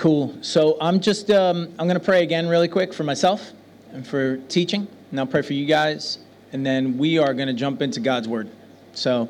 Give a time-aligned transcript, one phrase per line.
[0.00, 0.34] Cool.
[0.40, 3.52] So I'm just um, I'm going to pray again really quick for myself
[3.92, 6.20] and for teaching, and I'll pray for you guys,
[6.52, 8.48] and then we are going to jump into God's word.
[8.94, 9.28] So,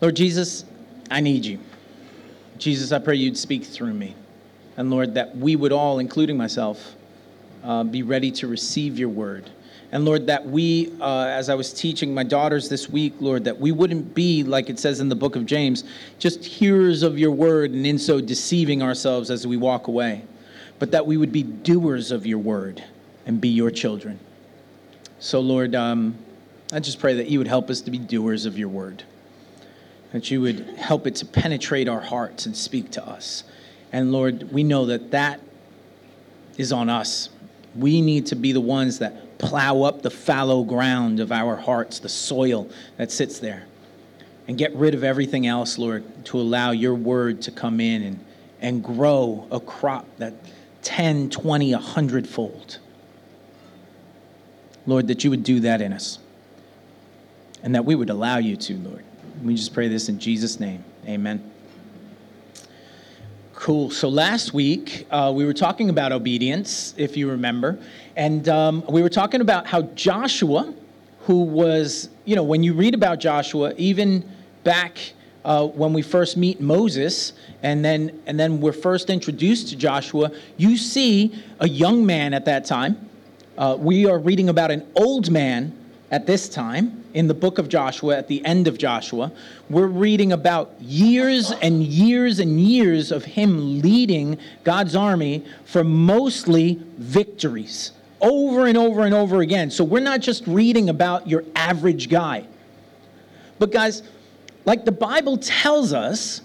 [0.00, 0.64] Lord Jesus,
[1.10, 1.58] I need you.
[2.56, 4.16] Jesus, I pray you'd speak through me,
[4.78, 6.94] and Lord, that we would all, including myself,
[7.62, 9.50] uh, be ready to receive your word.
[9.92, 13.58] And Lord, that we, uh, as I was teaching my daughters this week, Lord, that
[13.58, 15.82] we wouldn't be, like it says in the book of James,
[16.18, 20.22] just hearers of your word and in so deceiving ourselves as we walk away,
[20.78, 22.84] but that we would be doers of your word
[23.26, 24.20] and be your children.
[25.18, 26.16] So, Lord, um,
[26.72, 29.02] I just pray that you would help us to be doers of your word,
[30.12, 33.42] that you would help it to penetrate our hearts and speak to us.
[33.92, 35.40] And Lord, we know that that
[36.56, 37.28] is on us.
[37.76, 41.98] We need to be the ones that plow up the fallow ground of our hearts,
[41.98, 43.64] the soil that sits there,
[44.48, 48.24] and get rid of everything else, Lord, to allow your word to come in and,
[48.60, 50.34] and grow a crop that
[50.82, 52.78] 10, 20, 100 fold.
[54.86, 56.18] Lord, that you would do that in us
[57.62, 59.04] and that we would allow you to, Lord.
[59.42, 60.84] We just pray this in Jesus' name.
[61.06, 61.49] Amen.
[63.60, 63.90] Cool.
[63.90, 67.78] So last week, uh, we were talking about obedience, if you remember.
[68.16, 70.72] And um, we were talking about how Joshua,
[71.26, 74.26] who was, you know, when you read about Joshua, even
[74.64, 74.96] back
[75.44, 80.32] uh, when we first meet Moses, and then, and then we're first introduced to Joshua,
[80.56, 83.10] you see a young man at that time.
[83.58, 85.76] Uh, we are reading about an old man
[86.10, 89.30] at this time in the book of Joshua, at the end of Joshua,
[89.68, 96.80] we're reading about years and years and years of him leading God's army for mostly
[96.98, 99.70] victories over and over and over again.
[99.70, 102.46] So we're not just reading about your average guy.
[103.58, 104.02] But, guys,
[104.64, 106.42] like the Bible tells us,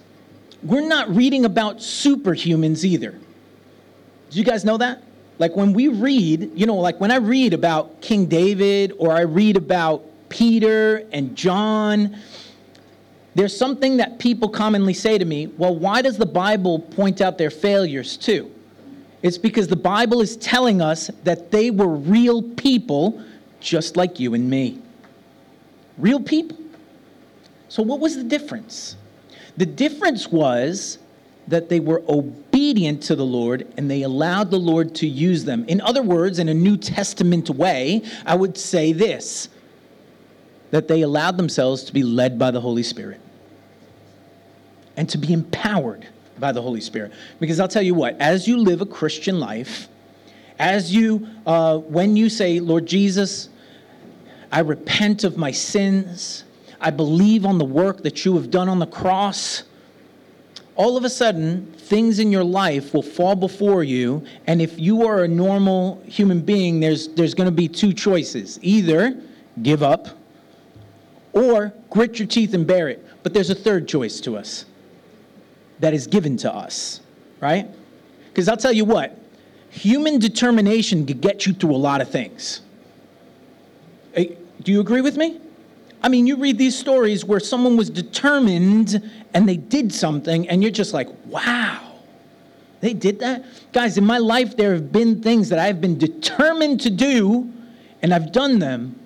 [0.63, 3.11] we're not reading about superhumans either.
[3.11, 5.03] Do you guys know that?
[5.38, 9.22] Like when we read, you know, like when I read about King David or I
[9.22, 12.18] read about Peter and John,
[13.35, 17.38] there's something that people commonly say to me well, why does the Bible point out
[17.38, 18.51] their failures too?
[19.22, 23.22] It's because the Bible is telling us that they were real people
[23.59, 24.79] just like you and me.
[25.97, 26.57] Real people.
[27.67, 28.96] So, what was the difference?
[29.57, 31.00] The difference was
[31.47, 35.66] that they were obedient to the Lord and they allowed the Lord to use them.
[35.67, 39.49] In other words, in a New Testament way, I would say this
[40.71, 43.21] that they allowed themselves to be led by the Holy Spirit
[44.97, 46.07] and to be empowered
[46.39, 47.11] by the Holy Spirit.
[47.39, 49.87] Because I'll tell you what, as you live a Christian life,
[50.57, 53.49] as you, uh, when you say, Lord Jesus,
[54.51, 56.45] I repent of my sins,
[56.81, 59.63] I believe on the work that you have done on the cross
[60.75, 64.25] all of a sudden, things in your life will fall before you.
[64.47, 68.59] And if you are a normal human being, there's, there's going to be two choices
[68.62, 69.22] either
[69.62, 70.07] give up
[71.34, 73.06] or grit your teeth and bear it.
[73.23, 74.66] But there's a third choice to us
[75.79, 77.01] that is given to us,
[77.40, 77.68] right?
[78.29, 79.17] Because I'll tell you what,
[79.69, 82.62] human determination could get you through a lot of things.
[84.16, 85.40] Do you agree with me?
[86.05, 89.01] I mean, you read these stories where someone was determined
[89.33, 91.93] and they did something, and you're just like, wow,
[92.79, 93.43] they did that?
[93.73, 97.51] Guys, in my life, there have been things that I've been determined to do,
[98.03, 98.99] and I've done them.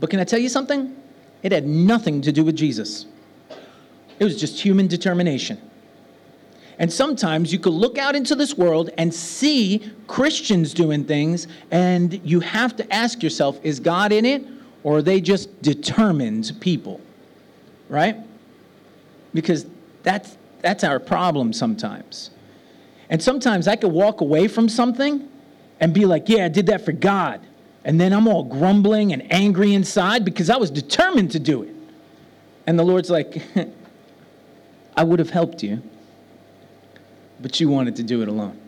[0.00, 0.96] But can I tell you something?
[1.44, 3.06] It had nothing to do with Jesus,
[4.18, 5.56] it was just human determination.
[6.80, 12.20] And sometimes you could look out into this world and see Christians doing things, and
[12.24, 14.44] you have to ask yourself, is God in it?
[14.82, 17.00] Or are they just determined people?
[17.88, 18.16] Right?
[19.34, 19.66] Because
[20.02, 22.30] that's, that's our problem sometimes.
[23.08, 25.28] And sometimes I could walk away from something
[25.80, 27.40] and be like, yeah, I did that for God.
[27.84, 31.74] And then I'm all grumbling and angry inside because I was determined to do it.
[32.66, 33.42] And the Lord's like,
[34.96, 35.82] I would have helped you,
[37.40, 38.59] but you wanted to do it alone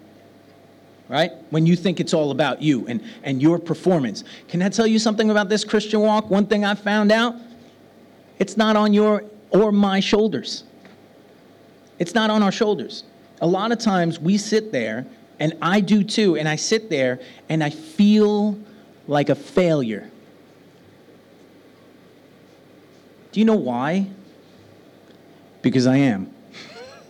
[1.12, 1.30] right?
[1.50, 4.24] When you think it's all about you and, and your performance.
[4.48, 6.30] Can I tell you something about this Christian walk?
[6.30, 7.36] One thing I found out
[8.38, 10.64] it's not on your or my shoulders.
[11.98, 13.04] It's not on our shoulders.
[13.42, 15.06] A lot of times we sit there,
[15.38, 17.20] and I do too, and I sit there
[17.50, 18.58] and I feel
[19.06, 20.10] like a failure.
[23.32, 24.08] Do you know why?
[25.60, 26.32] Because I am.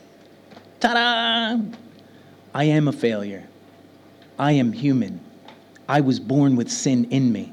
[0.80, 1.60] Ta da!
[2.52, 3.48] I am a failure.
[4.42, 5.20] I am human.
[5.88, 7.52] I was born with sin in me.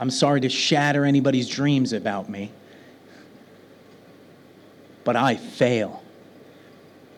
[0.00, 2.50] I'm sorry to shatter anybody's dreams about me,
[5.04, 6.02] but I fail.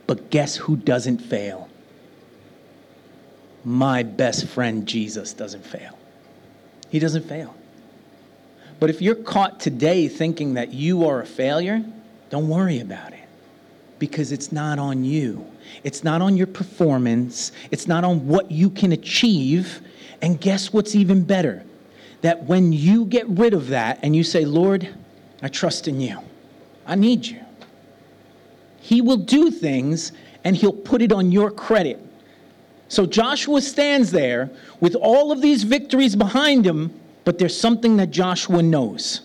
[0.07, 1.67] But guess who doesn't fail?
[3.65, 5.99] my best friend Jesus doesn't fail.
[6.91, 7.53] He doesn't fail.
[8.79, 11.83] But if you're caught today thinking that you are a failure,
[12.31, 13.16] don't worry about it
[13.99, 15.47] because it's not on you.
[15.85, 17.53] It's not on your performance.
[17.71, 19.81] It's not on what you can achieve.
[20.23, 21.65] And guess what's even better?
[22.23, 24.89] That when you get rid of that and you say, Lord,
[25.43, 26.19] I trust in you,
[26.87, 27.41] I need you,
[28.81, 30.13] He will do things
[30.45, 32.01] and He'll put it on your credit.
[32.89, 34.51] So Joshua stands there
[34.81, 39.23] with all of these victories behind him, but there's something that Joshua knows.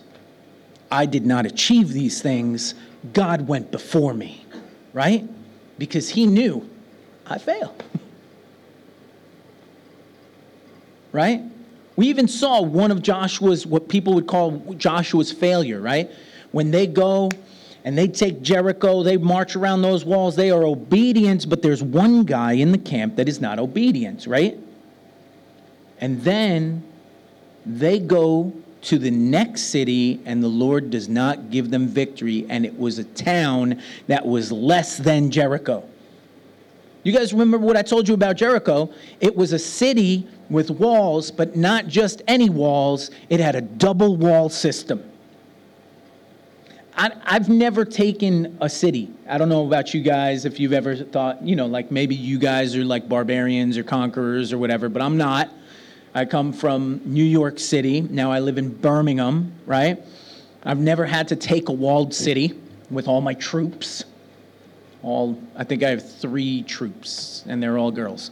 [0.92, 2.74] I did not achieve these things,
[3.14, 4.46] God went before me,
[4.94, 5.28] right?
[5.78, 6.68] Because he knew
[7.26, 7.76] I fail.
[11.12, 11.42] right?
[11.96, 16.10] We even saw one of Joshua's, what people would call Joshua's failure, right?
[16.52, 17.30] When they go
[17.84, 22.24] and they take Jericho, they march around those walls, they are obedient, but there's one
[22.24, 24.58] guy in the camp that is not obedient, right?
[26.00, 26.84] And then
[27.66, 32.66] they go to the next city, and the Lord does not give them victory, and
[32.66, 35.88] it was a town that was less than Jericho.
[37.04, 38.92] You guys remember what I told you about Jericho?
[39.20, 44.18] It was a city with walls, but not just any walls, it had a double
[44.18, 45.04] wall system.
[46.96, 49.10] I, have never taken a city.
[49.28, 52.38] I don't know about you guys if you've ever thought, you know, like maybe you
[52.38, 55.50] guys are like barbarians or conquerors or whatever, but I'm not.
[56.14, 58.02] I come from New York City.
[58.02, 59.98] Now I live in Birmingham, right?
[60.64, 62.60] I've never had to take a walled city
[62.90, 64.04] with all my troops.
[65.04, 68.32] All I think I have three troops, and they're all girls.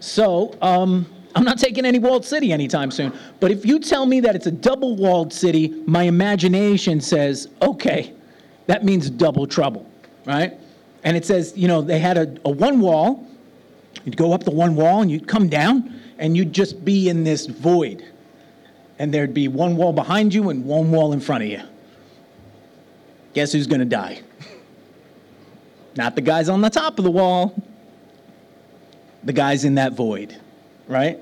[0.00, 3.12] So um, I'm not taking any walled city anytime soon.
[3.40, 8.12] But if you tell me that it's a double walled city, my imagination says, okay,
[8.66, 9.90] that means double trouble,
[10.26, 10.52] right?
[11.04, 13.26] And it says, you know, they had a, a one wall.
[14.04, 17.24] You'd go up the one wall and you'd come down and you'd just be in
[17.24, 18.04] this void.
[18.98, 21.62] And there'd be one wall behind you and one wall in front of you.
[23.32, 24.22] Guess who's going to die?
[25.96, 27.60] Not the guys on the top of the wall,
[29.24, 30.36] the guys in that void,
[30.88, 31.18] right?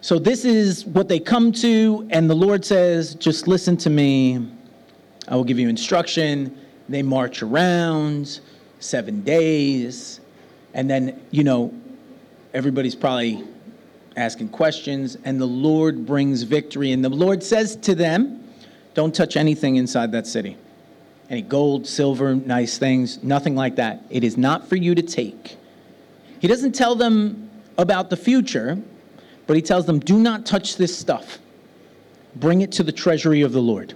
[0.00, 4.46] So this is what they come to, and the Lord says, Just listen to me.
[5.28, 6.58] I will give you instruction.
[6.88, 8.40] They march around
[8.80, 10.20] seven days,
[10.74, 11.72] and then, you know,
[12.52, 13.42] everybody's probably
[14.16, 16.92] asking questions, and the Lord brings victory.
[16.92, 18.44] And the Lord says to them,
[18.94, 20.56] Don't touch anything inside that city.
[21.30, 24.02] Any gold, silver, nice things, nothing like that.
[24.10, 25.56] It is not for you to take.
[26.38, 28.78] He doesn't tell them about the future,
[29.46, 31.38] but he tells them, Do not touch this stuff.
[32.36, 33.94] Bring it to the treasury of the Lord.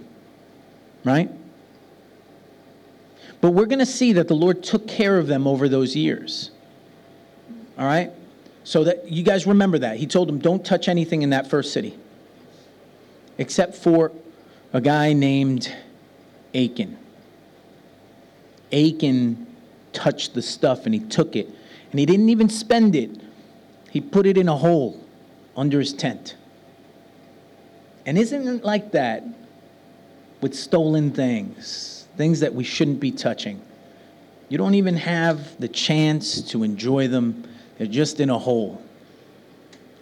[1.03, 1.29] Right?
[3.41, 6.51] But we're going to see that the Lord took care of them over those years.
[7.77, 8.11] All right?
[8.69, 9.97] So that you guys remember that.
[9.97, 11.97] He told them, don't touch anything in that first city.
[13.39, 14.11] Except for
[14.73, 15.75] a guy named
[16.53, 16.95] Achan.
[18.71, 19.47] Achan
[19.91, 21.49] touched the stuff and he took it.
[21.89, 23.09] And he didn't even spend it.
[23.89, 25.03] He put it in a hole
[25.57, 26.35] under his tent.
[28.05, 29.23] And isn't it like that
[30.41, 33.61] with stolen things, things that we shouldn't be touching?
[34.47, 37.48] You don't even have the chance to enjoy them
[37.79, 38.79] they're just in a hole.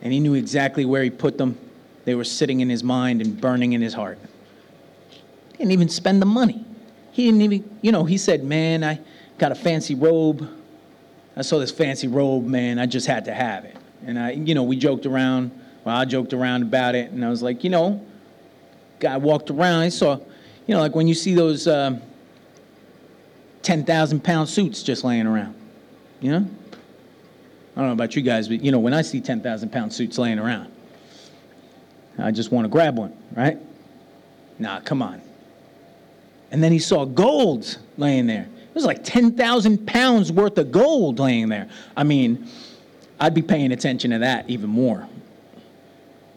[0.01, 1.57] And he knew exactly where he put them.
[2.03, 4.17] They were sitting in his mind and burning in his heart.
[5.51, 6.65] He didn't even spend the money.
[7.11, 8.99] He didn't even, you know, he said, Man, I
[9.37, 10.49] got a fancy robe.
[11.35, 12.79] I saw this fancy robe, man.
[12.79, 13.77] I just had to have it.
[14.05, 15.51] And I, you know, we joked around.
[15.83, 18.03] Well, I joked around about it, and I was like, you know,
[18.99, 19.81] guy walked around.
[19.81, 20.17] I saw,
[20.65, 21.99] you know, like when you see those uh,
[23.61, 25.55] 10,000 pound suits just laying around,
[26.19, 26.47] you know?
[27.77, 30.17] I don't know about you guys, but you know, when I see 10,000 pound suits
[30.17, 30.71] laying around,
[32.17, 33.59] I just want to grab one, right?
[34.57, 35.21] Nah, come on.
[36.49, 38.47] And then he saw gold laying there.
[38.51, 41.69] It was like 10,000 pounds worth of gold laying there.
[41.95, 42.47] I mean,
[43.19, 45.07] I'd be paying attention to that even more.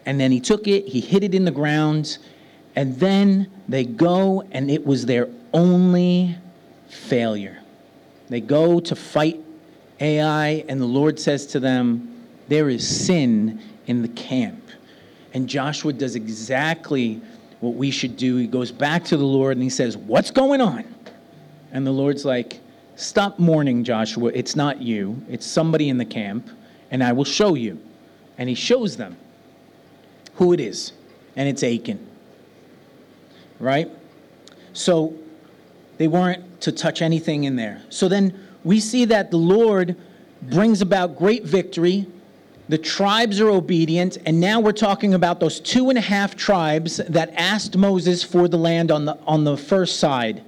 [0.04, 2.18] And then he took it, he hid it in the ground,
[2.76, 6.36] and then they go, and it was their only
[6.90, 7.62] failure.
[8.28, 9.40] They go to fight
[10.00, 14.62] Ai, and the Lord says to them, There is sin in the camp.
[15.34, 17.20] And Joshua does exactly
[17.60, 18.36] what we should do.
[18.36, 20.84] He goes back to the Lord and he says, What's going on?
[21.72, 22.60] And the Lord's like,
[22.96, 24.30] Stop mourning, Joshua.
[24.34, 26.50] It's not you, it's somebody in the camp,
[26.90, 27.80] and I will show you.
[28.36, 29.16] And he shows them
[30.34, 30.92] who it is,
[31.36, 32.06] and it's Achan.
[33.58, 33.90] Right?
[34.72, 35.14] So
[35.98, 37.82] they weren't to touch anything in there.
[37.88, 39.96] So then we see that the Lord
[40.42, 42.06] brings about great victory.
[42.68, 46.98] the tribes are obedient, and now we're talking about those two and a half tribes
[47.08, 50.44] that asked Moses for the land on the, on the first side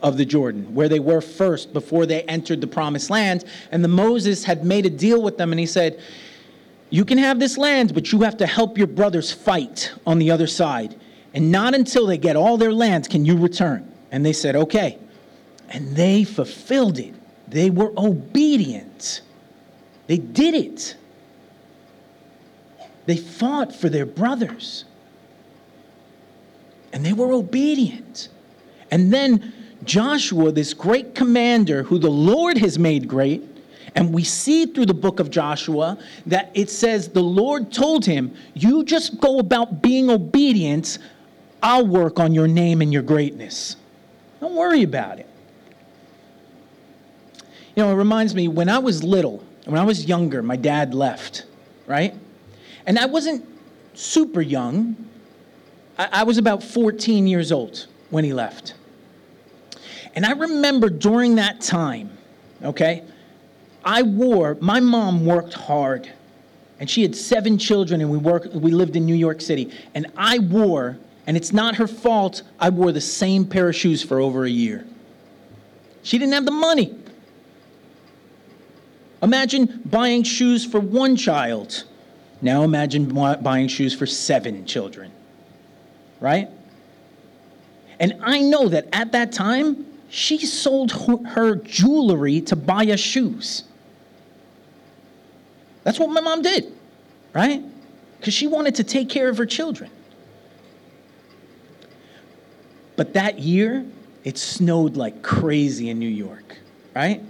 [0.00, 3.44] of the Jordan, where they were first before they entered the promised land.
[3.72, 6.00] And the Moses had made a deal with them, and he said,
[6.90, 10.30] You can have this land, but you have to help your brothers fight on the
[10.30, 10.94] other side.
[11.32, 13.90] And not until they get all their lands can you return.
[14.12, 14.98] And they said, Okay.
[15.70, 17.14] And they fulfilled it.
[17.48, 19.22] They were obedient.
[20.06, 20.96] They did it.
[23.06, 24.84] They fought for their brothers.
[26.92, 28.28] And they were obedient.
[28.90, 29.52] And then
[29.84, 33.42] Joshua, this great commander who the Lord has made great,
[33.94, 38.34] and we see through the book of Joshua that it says the Lord told him,
[38.54, 40.98] You just go about being obedient,
[41.62, 43.76] I'll work on your name and your greatness.
[44.40, 45.28] Don't worry about it.
[47.76, 50.94] You know, it reminds me when I was little, when I was younger, my dad
[50.94, 51.44] left,
[51.86, 52.14] right?
[52.86, 53.46] And I wasn't
[53.94, 54.96] super young.
[55.98, 58.74] I, I was about 14 years old when he left.
[60.14, 62.16] And I remember during that time,
[62.62, 63.02] okay,
[63.84, 66.10] I wore, my mom worked hard.
[66.80, 69.72] And she had seven children, and we, worked, we lived in New York City.
[69.94, 74.02] And I wore, and it's not her fault, I wore the same pair of shoes
[74.02, 74.84] for over a year.
[76.02, 76.94] She didn't have the money.
[79.24, 81.84] Imagine buying shoes for one child
[82.44, 85.10] now imagine buying shoes for seven children,
[86.20, 86.50] right?
[87.98, 93.64] And I know that at that time, she sold her jewelry to buy us shoes.
[95.84, 96.70] That's what my mom did,
[97.32, 97.62] right?
[98.18, 99.90] Because she wanted to take care of her children.
[102.96, 103.86] But that year,
[104.22, 106.58] it snowed like crazy in New York,
[106.94, 107.22] right?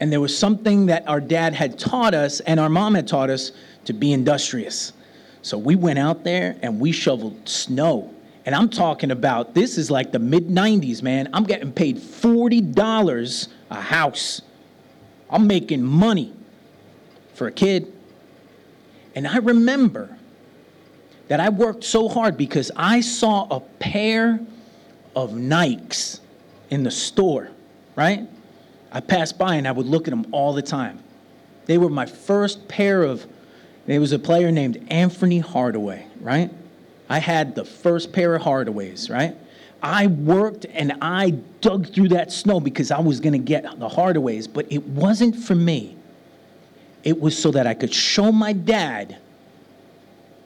[0.00, 3.28] And there was something that our dad had taught us and our mom had taught
[3.28, 3.52] us
[3.84, 4.94] to be industrious.
[5.42, 8.12] So we went out there and we shoveled snow.
[8.46, 11.28] And I'm talking about this is like the mid 90s, man.
[11.34, 14.42] I'm getting paid $40 a house.
[15.28, 16.32] I'm making money
[17.34, 17.92] for a kid.
[19.14, 20.16] And I remember
[21.28, 24.40] that I worked so hard because I saw a pair
[25.14, 26.20] of Nikes
[26.70, 27.50] in the store,
[27.96, 28.28] right?
[28.92, 30.98] I passed by and I would look at them all the time.
[31.66, 33.26] They were my first pair of
[33.86, 36.50] there was a player named Anthony Hardaway, right?
[37.08, 39.36] I had the first pair of Hardaways, right?
[39.82, 41.30] I worked and I
[41.60, 45.36] dug through that snow because I was going to get the Hardaways, but it wasn't
[45.36, 45.96] for me.
[47.02, 49.18] It was so that I could show my dad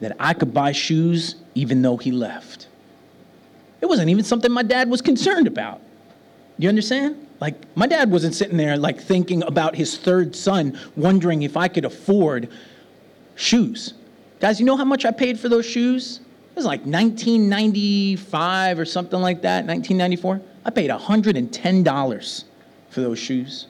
[0.00, 2.68] that I could buy shoes even though he left.
[3.80, 5.80] It wasn't even something my dad was concerned about.
[6.58, 7.23] You understand?
[7.40, 11.68] Like, my dad wasn't sitting there like thinking about his third son, wondering if I
[11.68, 12.48] could afford
[13.34, 13.94] shoes.
[14.40, 16.20] Guys, you know how much I paid for those shoes?
[16.50, 20.40] It was like 1995 or something like that, 1994.
[20.64, 22.44] I paid $110
[22.90, 23.66] for those shoes.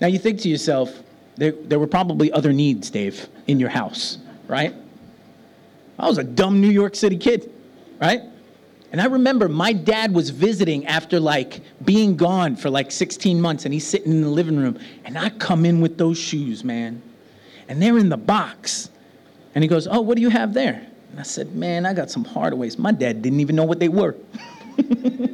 [0.00, 1.02] Now you think to yourself,
[1.36, 4.18] there, there were probably other needs, Dave, in your house,
[4.48, 4.74] right?
[5.98, 7.50] I was a dumb New York City kid,
[8.00, 8.20] right?
[8.92, 13.64] And I remember my dad was visiting after like being gone for like 16 months,
[13.64, 17.02] and he's sitting in the living room, and I come in with those shoes, man
[17.72, 18.90] and they're in the box.
[19.54, 20.86] And he goes, Oh, what do you have there?
[21.10, 22.78] And I said, Man, I got some Hardaways.
[22.78, 24.14] My dad didn't even know what they were.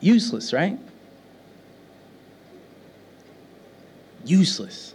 [0.00, 0.78] Useless, right?
[4.26, 4.94] Useless.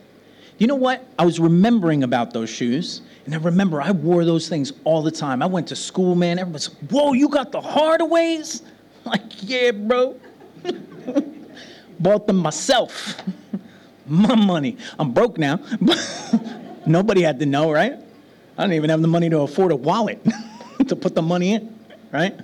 [0.60, 1.04] You know what?
[1.18, 5.12] I was remembering about those shoes, and I remember I wore those things all the
[5.12, 5.42] time.
[5.42, 6.38] I went to school, man.
[6.40, 8.62] Everyone's, whoa, you got the Hardaways?
[9.06, 10.20] Like, yeah, bro.
[12.00, 13.22] Bought them myself
[14.08, 14.78] my money.
[14.98, 15.60] I'm broke now.
[16.88, 17.94] Nobody had to know, right?
[18.58, 20.26] I don't even have the money to afford a wallet
[20.88, 21.78] to put the money in,
[22.12, 22.36] right?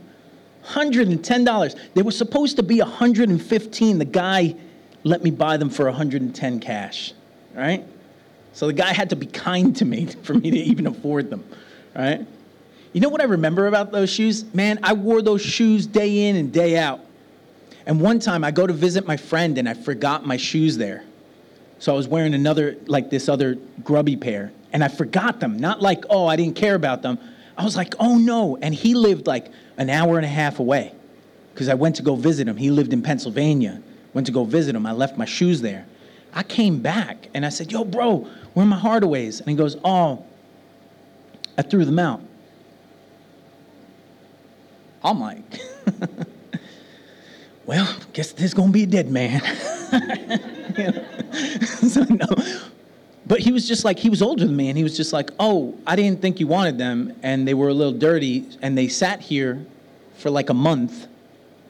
[0.66, 1.80] $110.
[1.96, 3.98] They were supposed to be 115.
[3.98, 4.56] The guy
[5.04, 7.14] let me buy them for 110 cash,
[7.56, 7.84] right?
[8.54, 11.44] So the guy had to be kind to me for me to even afford them,
[11.96, 12.26] right?
[12.94, 14.44] You know what I remember about those shoes?
[14.54, 17.00] Man, I wore those shoes day in and day out.
[17.86, 21.04] And one time I go to visit my friend and I forgot my shoes there.
[21.80, 25.58] So I was wearing another, like this other grubby pair, and I forgot them.
[25.58, 27.18] Not like, oh, I didn't care about them.
[27.58, 28.58] I was like, oh no.
[28.62, 30.94] And he lived like an hour and a half away
[31.54, 32.58] because I went to go visit him.
[32.58, 33.82] He lived in Pennsylvania.
[34.14, 34.86] Went to go visit him.
[34.86, 35.88] I left my shoes there.
[36.34, 39.40] I came back and I said, yo, bro, where are my Hardaways?
[39.40, 40.26] And he goes, oh,
[41.58, 42.22] I threw them out.
[45.04, 45.62] I'm like,
[47.66, 49.42] well, guess there's gonna be a dead man.
[51.90, 52.28] so no.
[53.26, 55.32] but he was just like, he was older than me, and he was just like,
[55.40, 58.88] oh, I didn't think you wanted them, and they were a little dirty, and they
[58.88, 59.66] sat here
[60.18, 61.08] for like a month,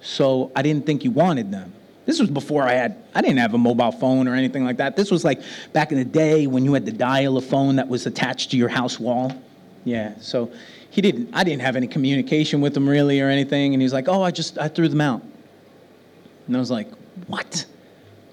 [0.02, 1.74] so I didn't think you wanted them.
[2.06, 4.96] This was before I had, I didn't have a mobile phone or anything like that.
[4.96, 5.42] This was like
[5.72, 8.58] back in the day when you had to dial a phone that was attached to
[8.58, 9.32] your house wall.
[9.84, 10.52] Yeah, so
[10.90, 14.08] he didn't, I didn't have any communication with him really or anything, and he's like,
[14.08, 15.22] oh, I just, I threw them out.
[16.48, 16.92] And I was like,
[17.28, 17.66] what?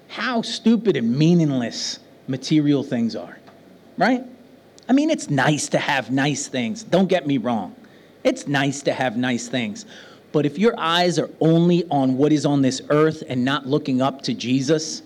[0.07, 3.37] How stupid and meaningless material things are,
[3.97, 4.23] right?
[4.87, 6.83] I mean, it's nice to have nice things.
[6.83, 7.75] Don't get me wrong.
[8.23, 9.85] It's nice to have nice things.
[10.31, 14.01] But if your eyes are only on what is on this earth and not looking
[14.01, 15.01] up to Jesus,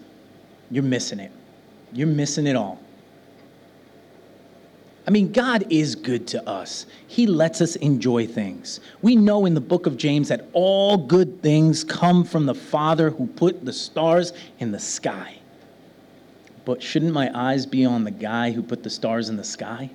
[0.70, 1.32] you're missing it.
[1.94, 2.80] You're missing it all.
[5.06, 6.86] I mean, God is good to us.
[7.08, 8.80] He lets us enjoy things.
[9.01, 13.10] We know in the book of James that all good things come from the Father
[13.10, 15.39] who put the stars in the sky.
[16.63, 19.89] But shouldn't my eyes be on the guy who put the stars in the sky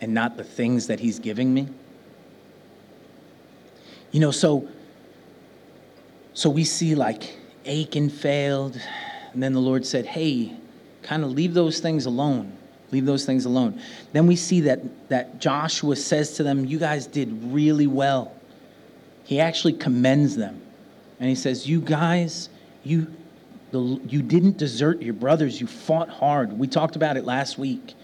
[0.00, 1.68] and not the things that he's giving me?
[4.12, 4.68] You know, so
[6.34, 7.36] so we see like
[7.66, 8.78] Achan failed,
[9.32, 10.52] and then the Lord said, "Hey,
[11.02, 12.52] kind of leave those things alone.
[12.92, 13.80] Leave those things alone."
[14.12, 18.32] Then we see that that Joshua says to them, "You guys did really well."
[19.24, 20.60] He actually commends them,
[21.18, 22.48] and he says, "You guys,
[22.84, 23.06] you
[23.72, 25.60] the, you didn't desert your brothers.
[25.60, 26.58] You fought hard.
[26.58, 27.94] We talked about it last week."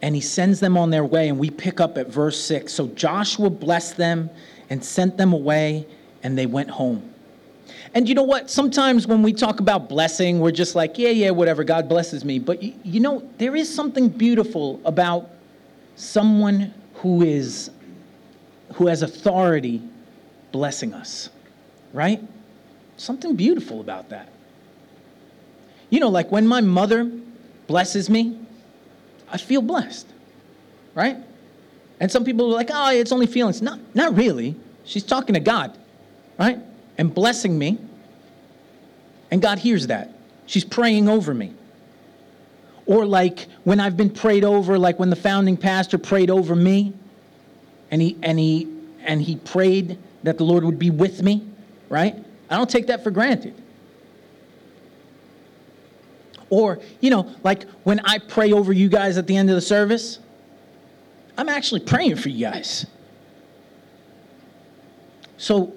[0.00, 2.72] And he sends them on their way, and we pick up at verse 6.
[2.72, 4.30] So Joshua blessed them
[4.70, 5.86] and sent them away,
[6.22, 7.14] and they went home.
[7.94, 8.50] And you know what?
[8.50, 12.38] Sometimes when we talk about blessing, we're just like, yeah, yeah, whatever, God blesses me.
[12.38, 15.30] But you, you know, there is something beautiful about
[15.96, 17.70] someone who is
[18.74, 19.82] who has authority
[20.52, 21.30] blessing us,
[21.92, 22.22] right?
[22.96, 24.28] Something beautiful about that.
[25.90, 27.10] You know, like when my mother
[27.66, 28.38] blesses me,
[29.30, 30.06] I feel blessed,
[30.94, 31.16] right?
[32.00, 33.60] And some people are like, oh, it's only feelings.
[33.60, 34.54] Not, not really.
[34.84, 35.76] She's talking to God,
[36.38, 36.58] right?
[36.96, 37.78] And blessing me.
[39.30, 40.12] And God hears that.
[40.46, 41.52] She's praying over me.
[42.86, 46.94] Or like when I've been prayed over, like when the founding pastor prayed over me,
[47.90, 48.66] and he and he
[49.02, 51.46] and he prayed that the Lord would be with me,
[51.90, 52.14] right?
[52.48, 53.54] I don't take that for granted.
[56.50, 59.60] Or, you know, like when I pray over you guys at the end of the
[59.60, 60.18] service,
[61.38, 62.84] I'm actually praying for you guys.
[65.36, 65.72] So,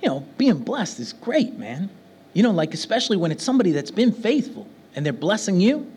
[0.00, 1.90] you know, being blessed is great, man.
[2.32, 5.90] You know, like especially when it's somebody that's been faithful and they're blessing you.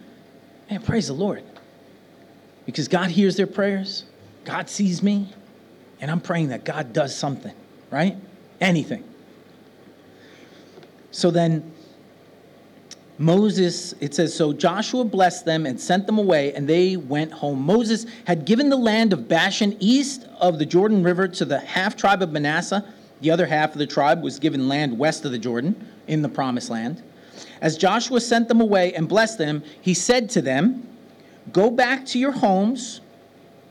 [0.70, 1.44] Man, praise the Lord.
[2.66, 4.06] Because God hears their prayers,
[4.46, 5.32] God sees me,
[6.02, 7.54] and I'm praying that God does something,
[7.92, 8.18] right?
[8.60, 9.04] Anything.
[11.12, 11.72] So then,
[13.20, 17.62] Moses, it says, so Joshua blessed them and sent them away, and they went home.
[17.62, 21.98] Moses had given the land of Bashan east of the Jordan River to the half
[21.98, 22.86] tribe of Manasseh.
[23.20, 26.30] The other half of the tribe was given land west of the Jordan in the
[26.30, 27.04] promised land.
[27.60, 30.88] As Joshua sent them away and blessed them, he said to them,
[31.52, 33.02] Go back to your homes.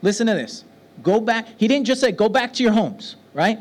[0.03, 0.65] Listen to this.
[1.03, 1.47] Go back.
[1.57, 3.59] He didn't just say, Go back to your homes, right?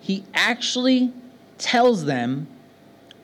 [0.00, 1.12] He actually
[1.58, 2.46] tells them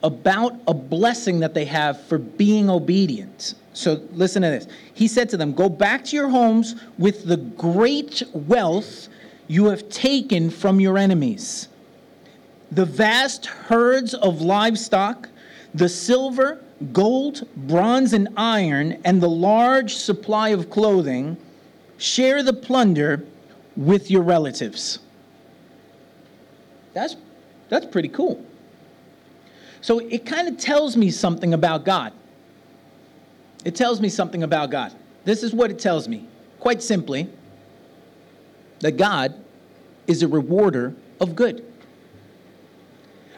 [0.03, 3.55] about a blessing that they have for being obedient.
[3.73, 4.67] So listen to this.
[4.93, 9.07] He said to them, Go back to your homes with the great wealth
[9.47, 11.67] you have taken from your enemies.
[12.71, 15.29] The vast herds of livestock,
[15.73, 16.61] the silver,
[16.93, 21.37] gold, bronze, and iron, and the large supply of clothing,
[21.97, 23.25] share the plunder
[23.75, 24.99] with your relatives.
[26.93, 27.15] That's,
[27.69, 28.43] that's pretty cool.
[29.81, 32.13] So it kind of tells me something about God.
[33.65, 34.93] It tells me something about God.
[35.25, 36.27] This is what it tells me,
[36.59, 37.29] quite simply
[38.79, 39.35] that God
[40.07, 41.65] is a rewarder of good.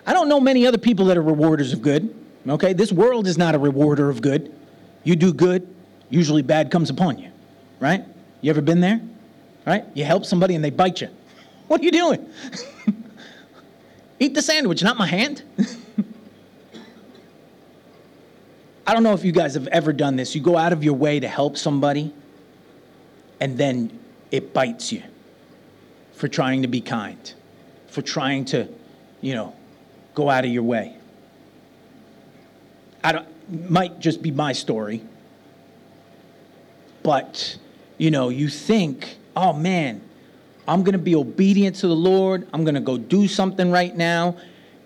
[0.06, 2.14] I don't know many other people that are rewarders of good.
[2.48, 4.54] Okay, this world is not a rewarder of good.
[5.04, 5.68] You do good,
[6.10, 7.30] usually bad comes upon you,
[7.80, 8.04] right?
[8.42, 9.02] You ever been there?
[9.66, 9.86] Right?
[9.94, 11.10] You help somebody and they bite you.
[11.68, 12.30] What are you doing?
[14.20, 15.44] Eat the sandwich, not my hand.
[18.86, 20.36] I don't know if you guys have ever done this.
[20.36, 22.14] You go out of your way to help somebody,
[23.40, 23.98] and then
[24.32, 25.04] it bites you
[26.14, 27.34] for trying to be kind,
[27.88, 28.68] for trying to,
[29.22, 29.56] you know,
[30.16, 30.98] go out of your way.
[33.04, 35.02] I don't, might just be my story,
[37.04, 37.58] but,
[37.98, 40.02] you know, you think, oh man,
[40.68, 42.48] I'm going to be obedient to the Lord.
[42.54, 44.38] I'm going to go do something right now.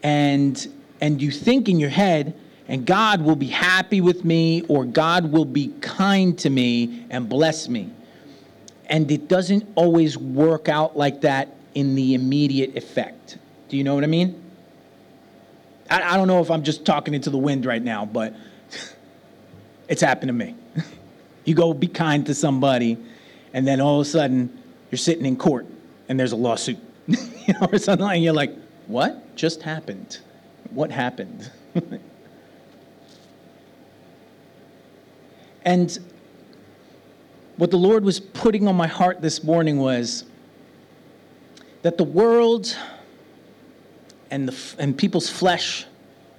[0.02, 0.68] And,
[1.02, 2.36] and you think in your head,
[2.68, 7.30] and God will be happy with me or God will be kind to me and
[7.30, 7.92] bless me.
[8.88, 13.38] And it doesn't always work out like that in the immediate effect.
[13.70, 14.42] Do you know what I mean?
[15.90, 18.34] I, I don't know if I'm just talking into the wind right now, but
[19.88, 20.56] it's happened to me.
[21.46, 22.98] you go be kind to somebody,
[23.54, 25.66] and then all of a sudden you're sitting in court
[26.10, 26.80] and there's a lawsuit.
[27.08, 28.54] you know, or something like you're like,
[28.88, 30.20] what just happened?
[30.72, 31.50] What happened?
[35.68, 36.00] And
[37.58, 40.24] what the Lord was putting on my heart this morning was
[41.82, 42.74] that the world
[44.32, 45.86] and, the, and people's flesh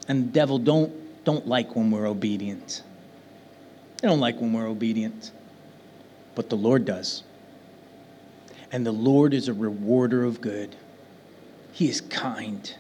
[0.08, 2.82] and the devil don't, don't like when we're obedient.
[4.00, 5.32] They don't like when we're obedient,
[6.34, 7.22] but the Lord does.
[8.72, 10.74] And the Lord is a rewarder of good.
[11.72, 12.74] He is kind.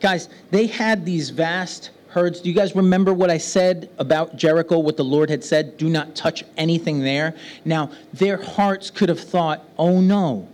[0.00, 2.40] Guys, they had these vast herds.
[2.42, 5.78] Do you guys remember what I said about Jericho, what the Lord had said?
[5.78, 7.34] Do not touch anything there.
[7.64, 10.46] Now, their hearts could have thought, oh no,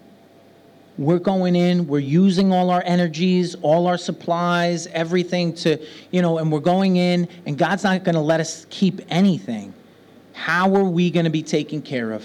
[0.99, 6.39] we're going in, we're using all our energies, all our supplies, everything to, you know,
[6.39, 9.75] and we're going in, and God's not going to let us keep anything.
[10.35, 12.25] How are we going to be taken care of?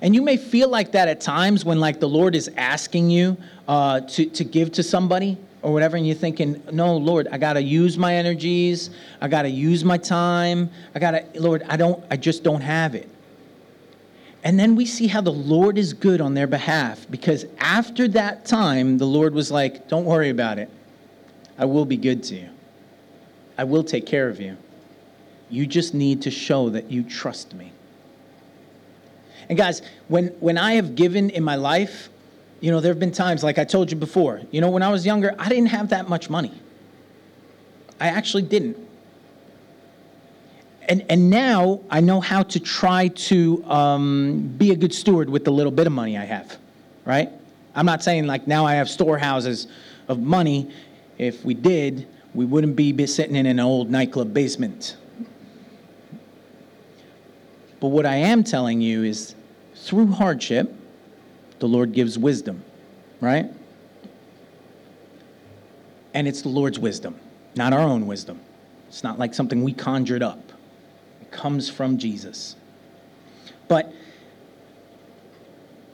[0.00, 3.36] And you may feel like that at times when, like, the Lord is asking you
[3.66, 7.54] uh, to, to give to somebody or whatever, and you're thinking, no, Lord, I got
[7.54, 8.90] to use my energies,
[9.20, 12.60] I got to use my time, I got to, Lord, I don't, I just don't
[12.60, 13.08] have it.
[14.44, 18.44] And then we see how the Lord is good on their behalf because after that
[18.44, 20.70] time, the Lord was like, Don't worry about it.
[21.58, 22.50] I will be good to you,
[23.58, 24.56] I will take care of you.
[25.50, 27.72] You just need to show that you trust me.
[29.48, 32.08] And guys, when, when I have given in my life,
[32.66, 34.90] you know, there have been times, like I told you before, you know, when I
[34.90, 36.52] was younger, I didn't have that much money.
[38.00, 38.76] I actually didn't
[40.88, 45.44] and, and now I know how to try to um, be a good steward with
[45.44, 46.56] the little bit of money I have,
[47.04, 47.30] right?
[47.74, 49.66] I'm not saying like now I have storehouses
[50.08, 50.70] of money.
[51.18, 54.96] If we did, we wouldn't be sitting in an old nightclub basement.
[57.80, 59.34] But what I am telling you is
[59.74, 60.72] through hardship,
[61.58, 62.62] the Lord gives wisdom,
[63.20, 63.46] right?
[66.14, 67.18] And it's the Lord's wisdom,
[67.54, 68.40] not our own wisdom.
[68.88, 70.46] It's not like something we conjured up
[71.26, 72.56] it comes from Jesus.
[73.68, 73.92] But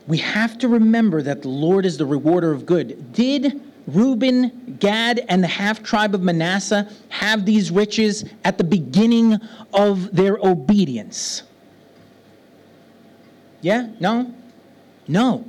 [0.07, 3.13] we have to remember that the Lord is the rewarder of good.
[3.13, 9.39] Did Reuben, Gad, and the half tribe of Manasseh have these riches at the beginning
[9.73, 11.45] of their obedience?
[13.61, 13.89] Yeah?
[14.01, 14.35] No?
[15.09, 15.45] No,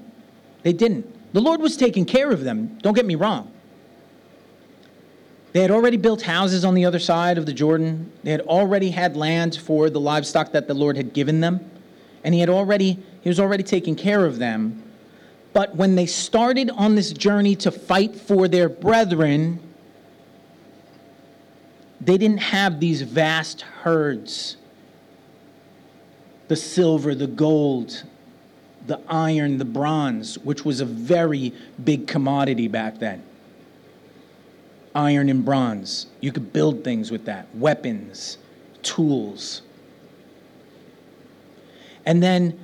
[0.63, 1.33] they didn't.
[1.33, 3.51] The Lord was taking care of them, don't get me wrong.
[5.53, 8.11] They had already built houses on the other side of the Jordan.
[8.23, 11.69] They had already had land for the livestock that the Lord had given them.
[12.23, 14.81] And he had already he was already taking care of them.
[15.53, 19.59] But when they started on this journey to fight for their brethren,
[22.01, 24.57] they didn't have these vast herds
[26.47, 28.03] the silver, the gold,
[28.87, 33.23] the iron, the bronze, which was a very big commodity back then
[34.95, 36.07] iron and bronze.
[36.21, 38.37] You could build things with that weapons,
[38.81, 39.61] tools.
[42.05, 42.59] And then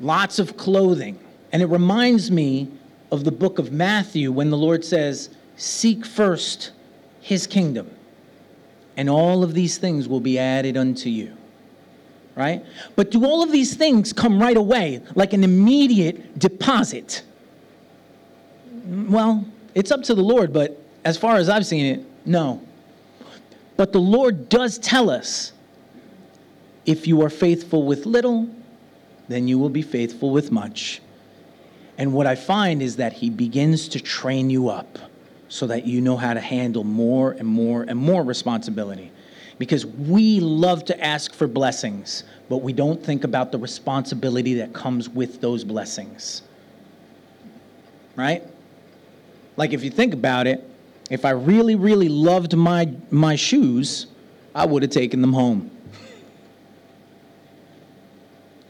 [0.00, 1.18] lots of clothing.
[1.52, 2.68] And it reminds me
[3.10, 6.72] of the book of Matthew when the Lord says, Seek first
[7.20, 7.90] his kingdom,
[8.96, 11.36] and all of these things will be added unto you.
[12.36, 12.64] Right?
[12.94, 17.22] But do all of these things come right away, like an immediate deposit?
[18.84, 19.44] Well,
[19.74, 22.62] it's up to the Lord, but as far as I've seen it, no.
[23.76, 25.52] But the Lord does tell us
[26.84, 28.48] if you are faithful with little,
[29.28, 31.00] then you will be faithful with much.
[31.98, 34.98] And what I find is that He begins to train you up
[35.48, 39.10] so that you know how to handle more and more and more responsibility.
[39.58, 44.72] Because we love to ask for blessings, but we don't think about the responsibility that
[44.72, 46.42] comes with those blessings.
[48.16, 48.42] Right?
[49.56, 50.68] Like if you think about it,
[51.10, 54.08] if I really, really loved my, my shoes,
[54.54, 55.70] I would have taken them home.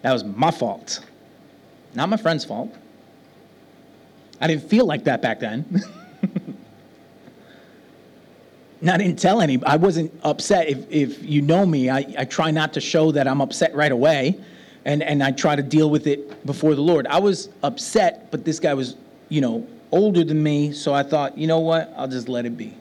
[0.03, 1.01] That was my fault,
[1.94, 2.72] not my friend's fault.
[4.40, 5.83] I didn't feel like that back then.
[8.87, 9.61] and I didn't tell any.
[9.64, 10.68] I wasn't upset.
[10.68, 13.90] If, if you know me, I, I try not to show that I'm upset right
[13.90, 14.38] away,
[14.85, 17.09] and, and I try to deal with it before the Lord.
[17.09, 18.94] I was upset, but this guy was,
[19.29, 21.92] you know, older than me, so I thought, you know what?
[21.96, 22.75] I'll just let it be.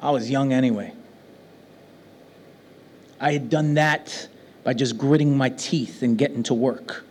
[0.00, 0.92] I was young anyway.
[3.20, 4.26] I had done that
[4.64, 7.04] by just gritting my teeth and getting to work.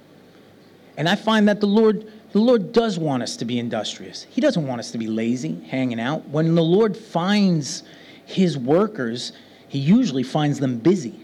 [0.98, 4.28] And I find that the Lord, the Lord does want us to be industrious.
[4.30, 6.28] He doesn't want us to be lazy, hanging out.
[6.30, 7.84] When the Lord finds
[8.26, 9.32] his workers,
[9.68, 11.16] he usually finds them busy.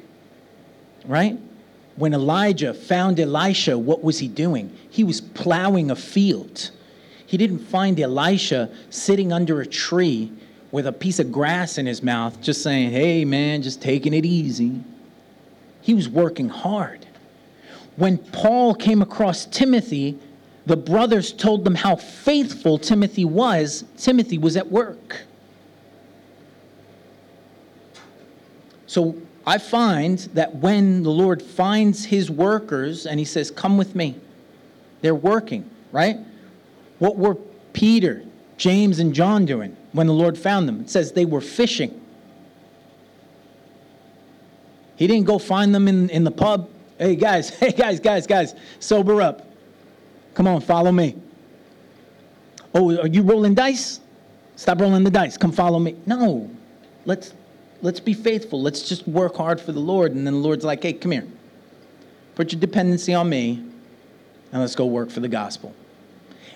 [1.06, 1.38] Right?
[1.96, 4.76] When Elijah found Elisha, what was he doing?
[4.90, 6.72] He was plowing a field.
[7.26, 10.32] He didn't find Elisha sitting under a tree
[10.72, 14.26] with a piece of grass in his mouth, just saying, hey, man, just taking it
[14.26, 14.82] easy.
[15.82, 17.06] He was working hard.
[17.96, 20.18] When Paul came across Timothy,
[20.66, 23.84] the brothers told them how faithful Timothy was.
[23.98, 25.22] Timothy was at work.
[28.88, 33.96] So I find that when the Lord finds his workers and he says, Come with
[33.96, 34.16] me,
[35.02, 36.18] they're working, right?
[37.00, 37.36] What were
[37.74, 38.24] Peter,
[38.56, 40.82] James, and John doing when the Lord found them?
[40.82, 42.00] It says they were fishing.
[44.96, 46.70] He didn't go find them in, in the pub.
[46.98, 49.53] Hey, guys, hey, guys, guys, guys, sober up.
[50.34, 51.16] Come on, follow me.
[52.74, 54.00] Oh, are you rolling dice?
[54.56, 55.38] Stop rolling the dice.
[55.38, 55.96] Come follow me.
[56.06, 56.50] No,
[57.06, 57.34] let's
[57.82, 58.62] let's be faithful.
[58.62, 60.14] Let's just work hard for the Lord.
[60.14, 61.28] And then the Lord's like, hey, come here.
[62.36, 63.64] Put your dependency on me,
[64.52, 65.74] and let's go work for the gospel.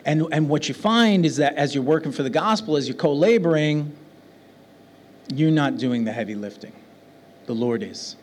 [0.05, 2.97] And, and what you find is that as you're working for the gospel, as you're
[2.97, 3.95] co laboring,
[5.33, 6.73] you're not doing the heavy lifting.
[7.45, 8.15] The Lord is.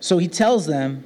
[0.00, 1.04] So he tells them,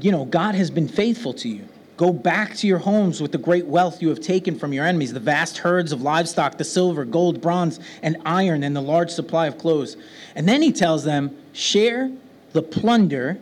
[0.00, 1.66] you know, God has been faithful to you.
[1.96, 5.12] Go back to your homes with the great wealth you have taken from your enemies,
[5.12, 9.46] the vast herds of livestock, the silver, gold, bronze, and iron, and the large supply
[9.46, 9.96] of clothes.
[10.34, 12.10] And then he tells them, share
[12.52, 13.38] the plunder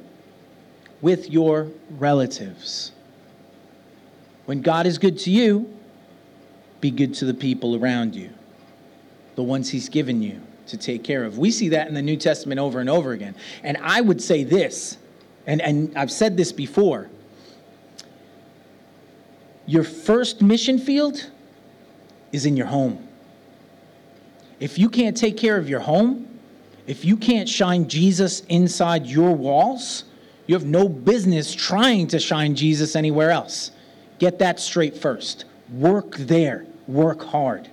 [1.00, 2.92] with your relatives.
[4.46, 5.72] When God is good to you,
[6.80, 8.30] be good to the people around you,
[9.36, 11.38] the ones he's given you to take care of.
[11.38, 13.34] We see that in the New Testament over and over again.
[13.62, 14.98] And I would say this,
[15.46, 17.08] and, and I've said this before
[19.66, 21.30] your first mission field
[22.32, 23.06] is in your home.
[24.58, 26.26] If you can't take care of your home,
[26.86, 30.04] if you can't shine Jesus inside your walls,
[30.46, 33.70] you have no business trying to shine Jesus anywhere else.
[34.18, 35.44] Get that straight first.
[35.72, 37.70] Work there, work hard.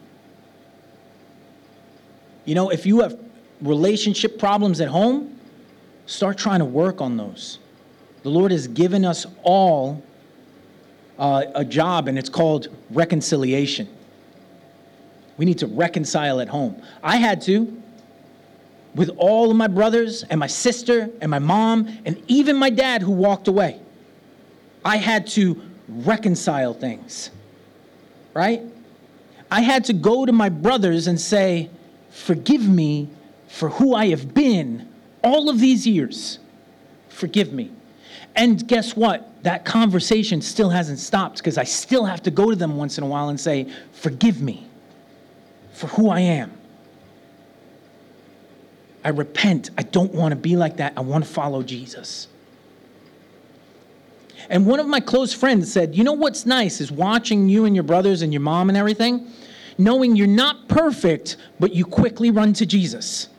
[2.45, 3.19] You know, if you have
[3.61, 5.36] relationship problems at home,
[6.07, 7.59] start trying to work on those.
[8.23, 10.03] The Lord has given us all
[11.19, 13.87] uh, a job, and it's called reconciliation.
[15.37, 16.81] We need to reconcile at home.
[17.03, 17.81] I had to
[18.95, 23.03] with all of my brothers and my sister and my mom and even my dad
[23.03, 23.79] who walked away.
[24.83, 27.29] I had to reconcile things,
[28.33, 28.63] right?
[29.51, 31.69] I had to go to my brothers and say,
[32.09, 33.09] Forgive me
[33.47, 34.89] for who I have been
[35.23, 36.39] all of these years.
[37.09, 37.71] Forgive me.
[38.35, 39.43] And guess what?
[39.43, 43.03] That conversation still hasn't stopped because I still have to go to them once in
[43.03, 44.67] a while and say, Forgive me
[45.73, 46.51] for who I am.
[49.03, 49.69] I repent.
[49.77, 50.93] I don't want to be like that.
[50.97, 52.27] I want to follow Jesus.
[54.49, 57.75] And one of my close friends said, You know what's nice is watching you and
[57.75, 59.27] your brothers and your mom and everything,
[59.77, 63.29] knowing you're not perfect, but you quickly run to Jesus.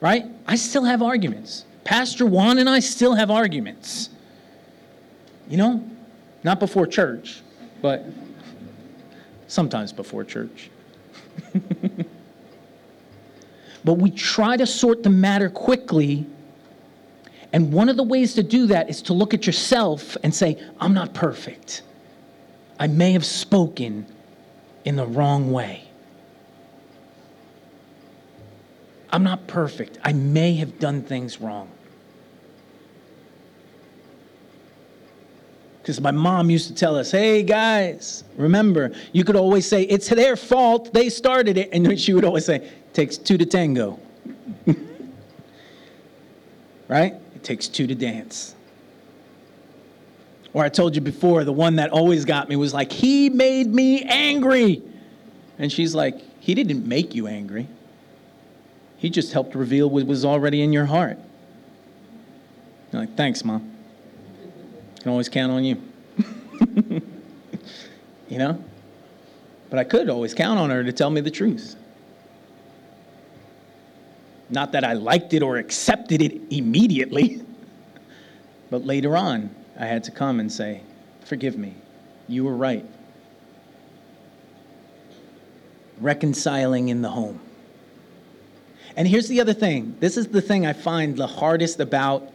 [0.00, 0.26] Right?
[0.46, 1.64] I still have arguments.
[1.84, 4.10] Pastor Juan and I still have arguments.
[5.48, 5.88] You know,
[6.42, 7.40] not before church,
[7.80, 8.04] but
[9.46, 10.70] sometimes before church.
[13.84, 16.26] but we try to sort the matter quickly.
[17.52, 20.60] And one of the ways to do that is to look at yourself and say,
[20.80, 21.82] I'm not perfect.
[22.78, 24.06] I may have spoken
[24.84, 25.85] in the wrong way.
[29.10, 29.98] I'm not perfect.
[30.04, 31.70] I may have done things wrong.
[35.80, 40.08] Because my mom used to tell us, hey guys, remember, you could always say, it's
[40.08, 41.68] their fault, they started it.
[41.72, 44.00] And she would always say, takes two to tango.
[46.88, 47.14] right?
[47.36, 48.56] It takes two to dance.
[50.52, 53.72] Or I told you before, the one that always got me was like, he made
[53.72, 54.82] me angry.
[55.58, 57.68] And she's like, he didn't make you angry.
[59.06, 61.16] He just helped reveal what was already in your heart.
[62.90, 63.72] You're like, thanks, mom.
[64.98, 65.80] Can always count on you.
[68.28, 68.64] you know?
[69.70, 71.76] But I could always count on her to tell me the truth.
[74.50, 77.42] Not that I liked it or accepted it immediately,
[78.70, 80.82] but later on, I had to come and say,
[81.24, 81.76] Forgive me.
[82.26, 82.84] You were right.
[86.00, 87.45] Reconciling in the home.
[88.96, 92.32] And here's the other thing this is the thing I find the hardest about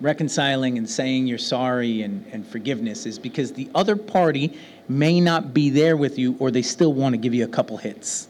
[0.00, 5.54] reconciling and saying you're sorry and, and forgiveness is because the other party may not
[5.54, 8.28] be there with you or they still want to give you a couple hits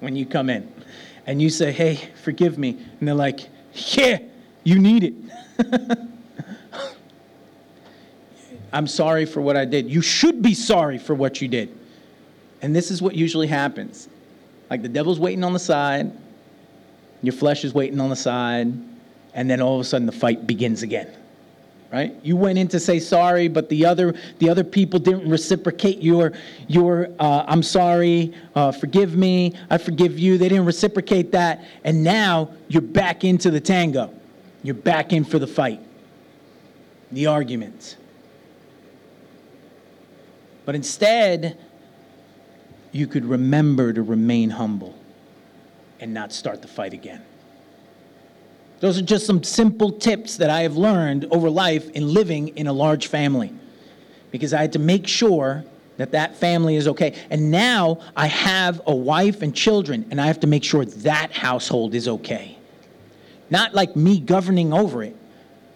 [0.00, 0.70] when you come in.
[1.26, 2.76] And you say, hey, forgive me.
[2.98, 4.18] And they're like, yeah,
[4.62, 5.14] you need it.
[8.74, 9.88] I'm sorry for what I did.
[9.90, 11.74] You should be sorry for what you did.
[12.60, 14.08] And this is what usually happens.
[14.68, 16.12] Like the devil's waiting on the side,
[17.26, 18.72] your flesh is waiting on the side,
[19.34, 21.08] and then all of a sudden the fight begins again.
[21.92, 22.16] Right?
[22.24, 26.32] You went in to say sorry, but the other the other people didn't reciprocate your
[26.66, 30.36] your uh, I'm sorry, uh, forgive me, I forgive you.
[30.36, 34.12] They didn't reciprocate that, and now you're back into the tango.
[34.64, 35.80] You're back in for the fight,
[37.12, 37.96] the argument.
[40.64, 41.58] But instead,
[42.90, 44.98] you could remember to remain humble
[46.00, 47.22] and not start the fight again.
[48.80, 52.66] Those are just some simple tips that I have learned over life in living in
[52.66, 53.52] a large family
[54.30, 55.64] because I had to make sure
[55.96, 57.14] that that family is okay.
[57.30, 61.30] And now I have a wife and children, and I have to make sure that
[61.30, 62.58] household is okay.
[63.48, 65.16] Not like me governing over it,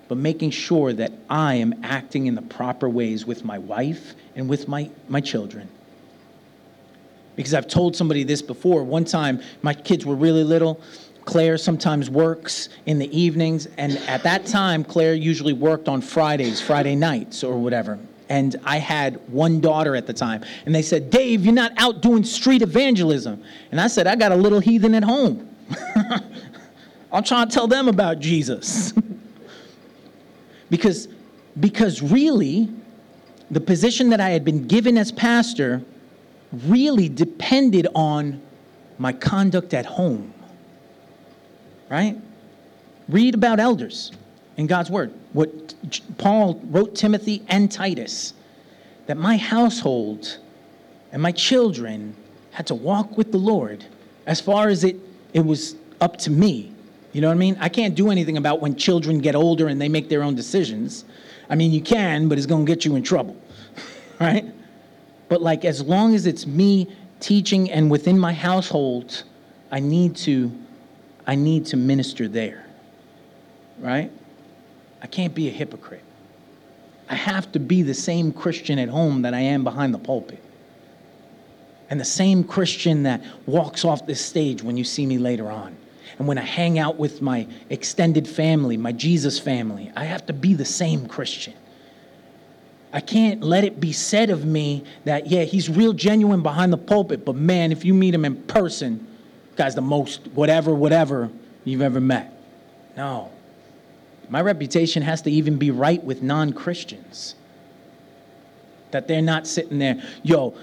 [0.08, 4.48] but making sure that I am acting in the proper ways with my wife and
[4.48, 5.68] with my, my children.
[7.38, 8.82] Because I've told somebody this before.
[8.82, 10.80] One time, my kids were really little.
[11.24, 16.60] Claire sometimes works in the evenings, and at that time, Claire usually worked on Fridays,
[16.60, 17.96] Friday nights, or whatever.
[18.28, 22.02] And I had one daughter at the time, and they said, Dave, you're not out
[22.02, 23.40] doing street evangelism.
[23.70, 25.48] And I said, I got a little heathen at home.
[27.12, 28.92] I'll try to tell them about Jesus.
[30.70, 31.06] because,
[31.60, 32.68] because really,
[33.48, 35.84] the position that I had been given as pastor
[36.52, 38.40] really depended on
[38.98, 40.32] my conduct at home.
[41.88, 42.16] Right?
[43.08, 44.12] Read about elders
[44.56, 45.12] in God's Word.
[45.32, 45.74] What
[46.18, 48.34] Paul wrote Timothy and Titus
[49.06, 50.38] that my household
[51.12, 52.14] and my children
[52.50, 53.84] had to walk with the Lord
[54.26, 54.96] as far as it,
[55.32, 56.72] it was up to me.
[57.12, 57.56] You know what I mean?
[57.60, 61.04] I can't do anything about when children get older and they make their own decisions.
[61.48, 63.36] I mean, you can, but it's going to get you in trouble,
[64.20, 64.44] right?
[65.28, 66.88] But like, as long as it's me
[67.20, 69.24] teaching and within my household,
[69.70, 70.52] I need to,
[71.26, 72.66] I need to minister there,
[73.78, 74.10] right?
[75.02, 76.04] I can't be a hypocrite.
[77.10, 80.42] I have to be the same Christian at home that I am behind the pulpit.
[81.90, 85.76] And the same Christian that walks off this stage when you see me later on.
[86.18, 90.32] And when I hang out with my extended family, my Jesus family, I have to
[90.32, 91.54] be the same Christian.
[92.92, 96.78] I can't let it be said of me that, yeah, he's real genuine behind the
[96.78, 99.06] pulpit, but man, if you meet him in person,
[99.56, 101.30] guy's the most whatever, whatever
[101.64, 102.32] you've ever met.
[102.96, 103.30] No.
[104.30, 107.34] My reputation has to even be right with non Christians.
[108.90, 110.54] That they're not sitting there, yo,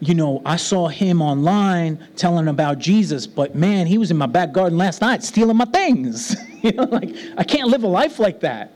[0.00, 4.26] you know, I saw him online telling about Jesus, but man, he was in my
[4.26, 6.36] back garden last night stealing my things.
[6.62, 8.72] you know, like I can't live a life like that.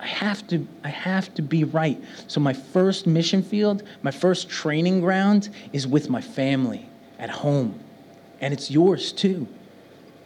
[0.00, 2.02] I have to I have to be right.
[2.28, 7.78] So my first mission field, my first training ground is with my family at home.
[8.40, 9.48] And it's yours too.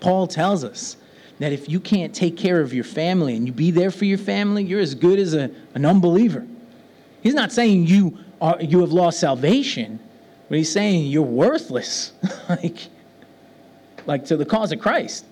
[0.01, 0.97] Paul tells us
[1.39, 4.19] that if you can't take care of your family and you be there for your
[4.19, 6.47] family, you're as good as a, an unbeliever.
[7.23, 10.01] He's not saying you are, you have lost salvation,
[10.49, 12.13] but he's saying you're worthless,
[12.49, 12.89] like,
[14.07, 15.25] like to the cause of Christ.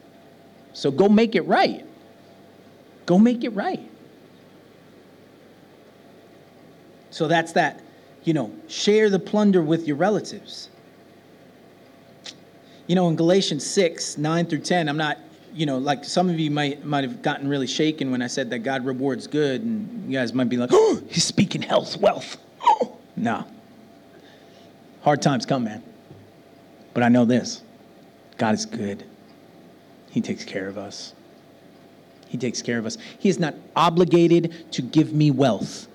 [0.73, 1.85] So go make it right.
[3.07, 3.90] Go make it right.
[7.11, 7.81] So that's that.
[8.25, 10.69] You know, share the plunder with your relatives.
[12.87, 15.19] You know, in Galatians 6, 9 through 10, I'm not,
[15.55, 18.51] you know, like some of you might might have gotten really shaken when I said
[18.51, 22.37] that God rewards good, and you guys might be like, oh, he's speaking health, wealth.
[23.17, 23.47] no.
[25.03, 25.83] Hard times come, man.
[26.93, 27.63] But I know this
[28.37, 29.05] God is good.
[30.11, 31.15] He takes care of us.
[32.29, 32.97] He takes care of us.
[33.19, 35.89] He is not obligated to give me wealth.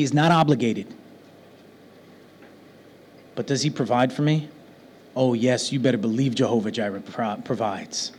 [0.00, 0.86] He's not obligated.
[3.34, 4.48] But does he provide for me?
[5.14, 7.02] Oh, yes, you better believe Jehovah Jireh
[7.44, 8.12] provides.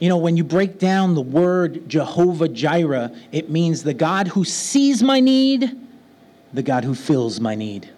[0.00, 4.44] You know, when you break down the word Jehovah Jireh, it means the God who
[4.44, 5.70] sees my need,
[6.52, 7.88] the God who fills my need.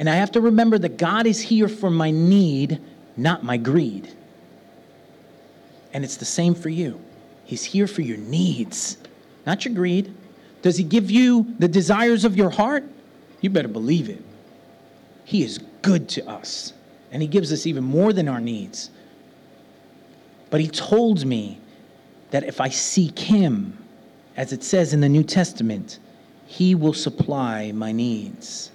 [0.00, 2.80] And I have to remember that God is here for my need,
[3.16, 4.12] not my greed.
[5.92, 7.00] And it's the same for you.
[7.44, 8.98] He's here for your needs,
[9.46, 10.12] not your greed.
[10.62, 12.84] Does He give you the desires of your heart?
[13.40, 14.22] You better believe it.
[15.24, 16.72] He is good to us,
[17.12, 18.90] and He gives us even more than our needs.
[20.50, 21.60] But he told me
[22.30, 23.76] that if I seek him,
[24.36, 25.98] as it says in the New Testament,
[26.46, 28.70] he will supply my needs.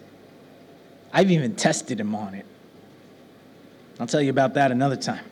[1.12, 2.46] I've even tested him on it.
[4.00, 5.24] I'll tell you about that another time.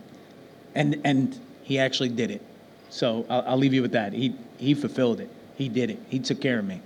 [0.74, 2.42] and, and he actually did it.
[2.88, 4.12] So I'll, I'll leave you with that.
[4.12, 5.30] He, he fulfilled it,
[5.60, 6.80] he did it, he took care of me.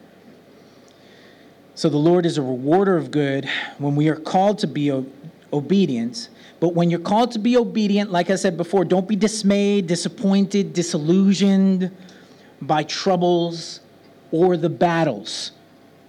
[1.76, 3.48] So the Lord is a rewarder of good
[3.78, 4.90] when we are called to be
[5.52, 6.28] obedient.
[6.58, 10.72] But when you're called to be obedient, like I said before, don't be dismayed, disappointed,
[10.72, 11.90] disillusioned
[12.62, 13.78] by troubles
[14.32, 15.52] or the battles.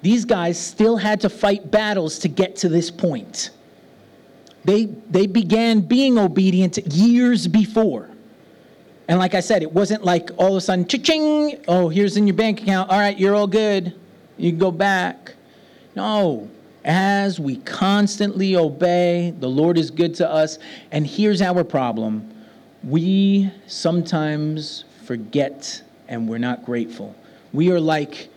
[0.01, 3.51] These guys still had to fight battles to get to this point.
[4.63, 8.09] They, they began being obedient years before.
[9.07, 12.25] And like I said, it wasn't like all of a sudden, ching, oh, here's in
[12.27, 12.89] your bank account.
[12.89, 13.93] All right, you're all good.
[14.37, 15.33] You can go back.
[15.95, 16.49] No.
[16.83, 20.59] As we constantly obey, the Lord is good to us.
[20.91, 22.31] And here's our problem
[22.83, 27.15] we sometimes forget and we're not grateful.
[27.51, 28.29] We are like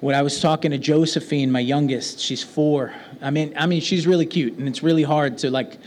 [0.00, 2.18] what I was talking to Josephine, my youngest.
[2.20, 2.92] She's four.
[3.20, 5.78] I mean, I mean, she's really cute, and it's really hard to like,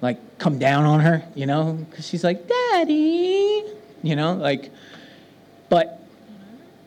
[0.00, 3.53] like come down on her, you know, because she's like, "Daddy,"
[4.04, 4.70] you know, like.
[5.70, 6.00] But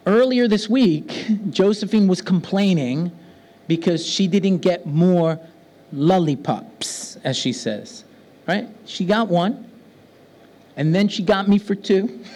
[0.05, 3.11] earlier this week, Josephine was complaining
[3.67, 5.39] because she didn't get more
[5.91, 8.05] lollipops, as she says,
[8.47, 8.69] right?
[8.85, 9.69] She got one,
[10.77, 12.23] and then she got me for two.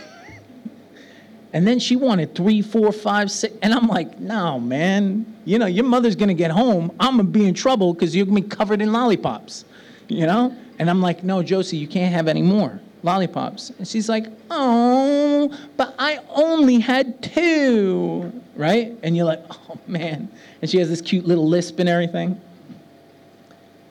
[1.53, 3.53] And then she wanted three, four, five, six.
[3.61, 5.25] And I'm like, no, man.
[5.43, 6.95] You know, your mother's to get home.
[6.97, 9.65] I'm to be in trouble because you're to be covered in lollipops,
[10.07, 10.55] you know?
[10.79, 13.72] And I'm like, no, Josie, you can't have any more lollipops.
[13.72, 18.97] And she's like, oh, but I only had two, right?
[19.04, 20.30] And you're like, oh, man.
[20.62, 22.39] And she has this cute little lisp and everything.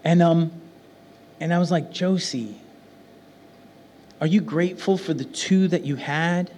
[0.05, 0.53] And, um,
[1.41, 2.61] and I was like, Josie,
[4.21, 6.51] are you grateful for the two that you had?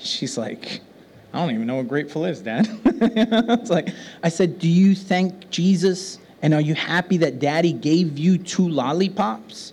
[0.00, 0.80] She's like,
[1.32, 2.68] I don't even know what grateful is, Dad.
[2.84, 3.88] it's like,
[4.22, 8.68] I said, Do you thank Jesus and are you happy that Daddy gave you two
[8.68, 9.72] lollipops?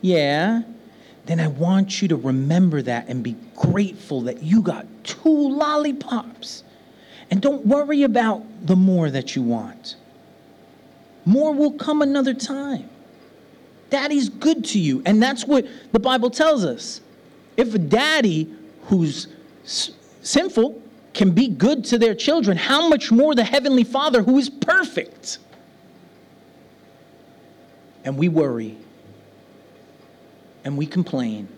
[0.00, 0.62] Yeah.
[1.26, 6.62] Then I want you to remember that and be grateful that you got two lollipops.
[7.30, 9.96] And don't worry about the more that you want.
[11.26, 12.88] More will come another time.
[13.90, 15.02] Daddy's good to you.
[15.04, 17.02] And that's what the Bible tells us.
[17.58, 18.50] If a daddy
[18.84, 19.28] who's
[19.64, 20.80] sinful
[21.12, 25.38] can be good to their children, how much more the Heavenly Father who is perfect?
[28.04, 28.78] And we worry
[30.64, 31.48] and we complain,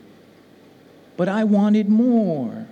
[1.17, 2.67] but I wanted more.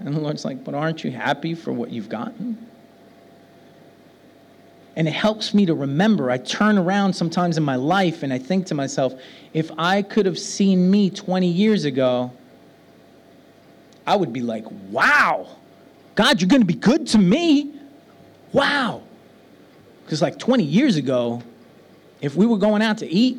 [0.00, 2.66] And the Lord's like, but aren't you happy for what you've gotten?
[4.94, 6.30] And it helps me to remember.
[6.30, 9.14] I turn around sometimes in my life and I think to myself,
[9.52, 12.32] if I could have seen me 20 years ago,
[14.06, 15.48] I would be like, wow,
[16.14, 17.74] God, you're going to be good to me.
[18.52, 19.02] Wow.
[20.04, 21.42] Because like 20 years ago,
[22.22, 23.38] if we were going out to eat,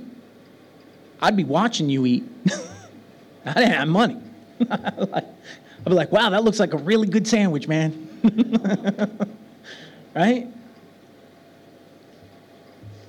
[1.21, 2.23] I'd be watching you eat.
[3.45, 4.17] I didn't have money.
[4.69, 5.25] I'd
[5.85, 8.03] be like, wow, that looks like a really good sandwich, man.
[10.15, 10.47] right?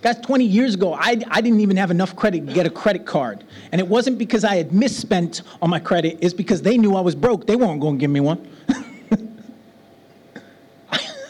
[0.01, 3.05] Guys, 20 years ago, I, I didn't even have enough credit to get a credit
[3.05, 3.43] card.
[3.73, 7.01] And it wasn't because I had misspent on my credit, it's because they knew I
[7.01, 7.47] was broke.
[7.47, 8.49] They weren't going to give me one.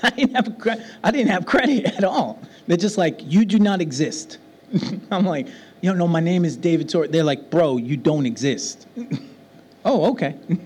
[0.03, 2.41] I, didn't have, I didn't have credit at all.
[2.66, 4.39] They're just like, you do not exist.
[5.11, 5.49] I'm like,
[5.81, 6.89] you don't know, my name is David.
[6.91, 8.87] They're like, bro, you don't exist.
[9.85, 10.37] oh, okay.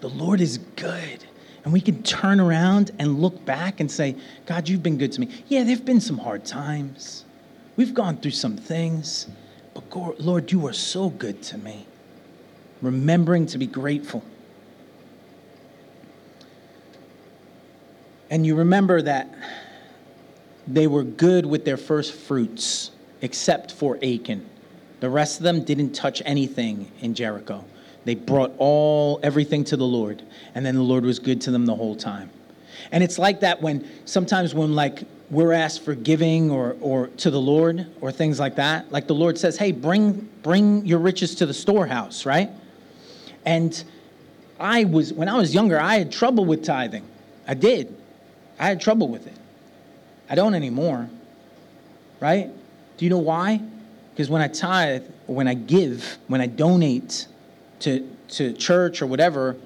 [0.00, 1.24] the Lord is good.
[1.64, 4.16] And we can turn around and look back and say,
[4.46, 5.28] God, you've been good to me.
[5.48, 7.24] Yeah, there have been some hard times.
[7.76, 9.26] We've gone through some things.
[9.72, 11.86] But Lord, you are so good to me.
[12.82, 14.22] Remembering to be grateful.
[18.30, 19.32] And you remember that
[20.66, 22.90] they were good with their first fruits,
[23.20, 24.44] except for Achan.
[25.00, 27.64] The rest of them didn't touch anything in Jericho.
[28.04, 30.22] They brought all everything to the Lord,
[30.54, 32.30] and then the Lord was good to them the whole time.
[32.92, 37.30] And it's like that when sometimes when like we're asked for giving or or to
[37.30, 41.34] the Lord or things like that, like the Lord says, "Hey, bring bring your riches
[41.36, 42.50] to the storehouse," right?
[43.44, 43.82] And
[44.60, 47.04] I was when I was younger, I had trouble with tithing.
[47.46, 47.94] I did.
[48.58, 49.36] I had trouble with it.
[50.28, 51.08] I don't anymore.
[52.20, 52.50] Right?
[52.96, 53.60] Do you know why?
[54.12, 57.26] Because when I tithe, when I give, when I donate,
[57.80, 59.56] to, to church or whatever,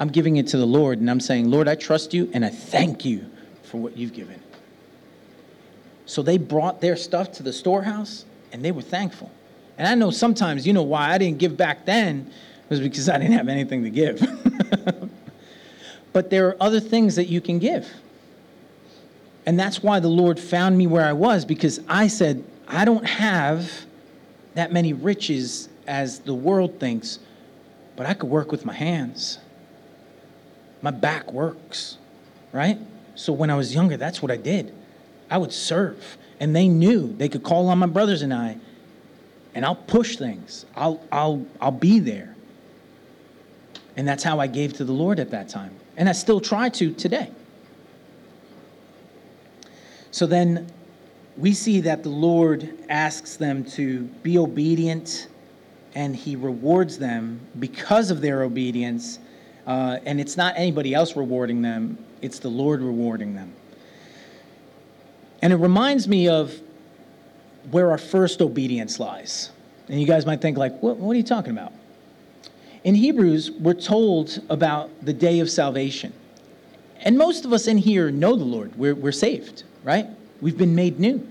[0.00, 2.48] I'm giving it to the Lord and I'm saying, Lord, I trust you and I
[2.48, 3.26] thank you
[3.62, 4.40] for what you've given.
[6.06, 9.30] So they brought their stuff to the storehouse and they were thankful.
[9.76, 12.30] And I know sometimes, you know why I didn't give back then
[12.68, 14.26] was because I didn't have anything to give.
[16.12, 17.90] but there are other things that you can give.
[19.46, 23.04] And that's why the Lord found me where I was because I said, I don't
[23.04, 23.70] have
[24.54, 27.18] that many riches as the world thinks,
[27.96, 29.38] but I could work with my hands.
[30.80, 31.98] My back works,
[32.52, 32.78] right?
[33.14, 34.72] So when I was younger, that's what I did.
[35.30, 36.16] I would serve.
[36.40, 38.56] And they knew they could call on my brothers and I,
[39.54, 40.66] and I'll push things.
[40.74, 42.34] I'll, I'll, I'll be there.
[43.96, 45.74] And that's how I gave to the Lord at that time.
[45.96, 47.30] And I still try to today.
[50.14, 50.68] So then
[51.36, 55.26] we see that the Lord asks them to be obedient
[55.96, 59.18] and he rewards them because of their obedience.
[59.66, 63.52] Uh, and it's not anybody else rewarding them, it's the Lord rewarding them.
[65.42, 66.60] And it reminds me of
[67.72, 69.50] where our first obedience lies.
[69.88, 71.72] And you guys might think, like, what, what are you talking about?
[72.84, 76.12] In Hebrews, we're told about the day of salvation.
[77.00, 78.76] And most of us in here know the Lord.
[78.76, 80.08] We're, we're saved, right?
[80.40, 81.26] We've been made new.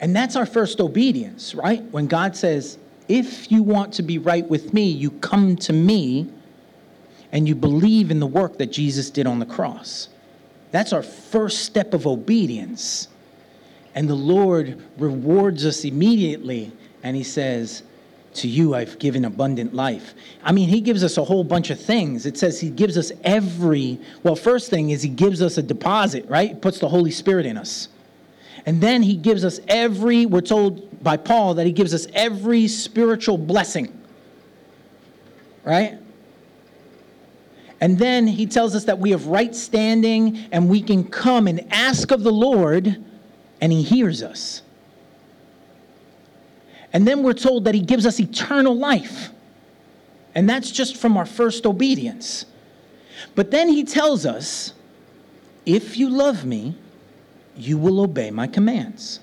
[0.00, 1.82] And that's our first obedience, right?
[1.90, 2.78] When God says,
[3.08, 6.30] if you want to be right with me, you come to me
[7.30, 10.08] and you believe in the work that Jesus did on the cross.
[10.70, 13.08] That's our first step of obedience.
[13.94, 16.72] And the Lord rewards us immediately,
[17.02, 17.82] and He says,
[18.34, 20.14] To you I've given abundant life.
[20.42, 22.26] I mean, He gives us a whole bunch of things.
[22.26, 26.26] It says He gives us every, well, first thing is He gives us a deposit,
[26.28, 26.60] right?
[26.60, 27.88] Puts the Holy Spirit in us.
[28.64, 32.68] And then He gives us every, we're told by Paul that He gives us every
[32.68, 34.00] spiritual blessing,
[35.64, 35.98] right?
[37.82, 41.66] And then he tells us that we have right standing and we can come and
[41.72, 43.04] ask of the Lord
[43.60, 44.62] and he hears us.
[46.92, 49.30] And then we're told that he gives us eternal life.
[50.34, 52.46] And that's just from our first obedience.
[53.34, 54.74] But then he tells us
[55.64, 56.76] if you love me,
[57.56, 59.20] you will obey my commands.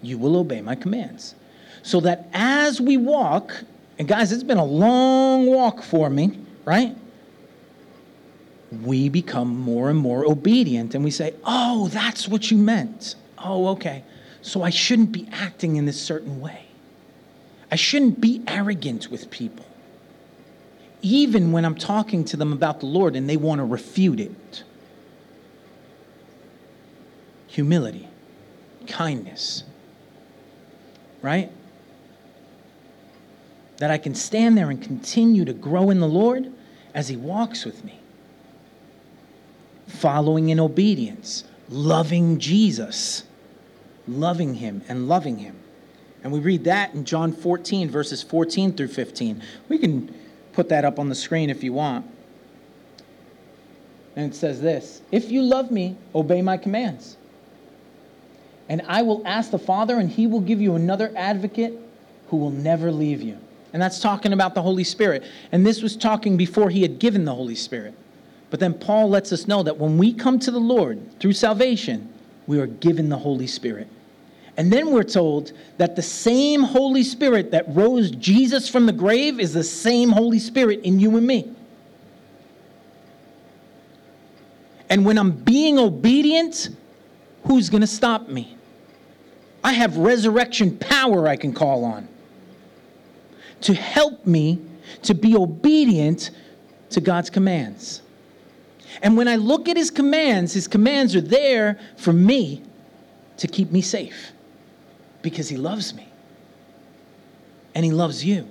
[0.00, 1.34] You will obey my commands.
[1.82, 3.52] So that as we walk,
[3.98, 6.96] and guys, it's been a long walk for me, right?
[8.80, 13.16] we become more and more obedient and we say, Oh, that's what you meant.
[13.38, 14.04] Oh, okay.
[14.40, 16.66] So I shouldn't be acting in this certain way.
[17.72, 19.64] I shouldn't be arrogant with people.
[21.00, 24.62] Even when I'm talking to them about the Lord and they want to refute it.
[27.48, 28.08] Humility,
[28.86, 29.64] kindness,
[31.20, 31.50] right?
[33.78, 36.52] That I can stand there and continue to grow in the Lord
[36.94, 37.98] as He walks with me
[39.92, 43.24] following in obedience, loving Jesus,
[44.08, 45.61] loving him and loving him.
[46.22, 49.42] And we read that in John 14, verses 14 through 15.
[49.68, 50.14] We can
[50.52, 52.06] put that up on the screen if you want.
[54.14, 57.16] And it says this If you love me, obey my commands.
[58.68, 61.74] And I will ask the Father, and he will give you another advocate
[62.28, 63.38] who will never leave you.
[63.72, 65.24] And that's talking about the Holy Spirit.
[65.50, 67.94] And this was talking before he had given the Holy Spirit.
[68.50, 72.12] But then Paul lets us know that when we come to the Lord through salvation,
[72.46, 73.88] we are given the Holy Spirit.
[74.56, 79.40] And then we're told that the same Holy Spirit that rose Jesus from the grave
[79.40, 81.50] is the same Holy Spirit in you and me.
[84.90, 86.68] And when I'm being obedient,
[87.46, 88.58] who's going to stop me?
[89.64, 92.08] I have resurrection power I can call on
[93.62, 94.60] to help me
[95.02, 96.30] to be obedient
[96.90, 98.02] to God's commands.
[99.00, 102.62] And when I look at his commands, his commands are there for me
[103.38, 104.32] to keep me safe
[105.22, 106.08] because he loves me
[107.74, 108.46] and he loves you.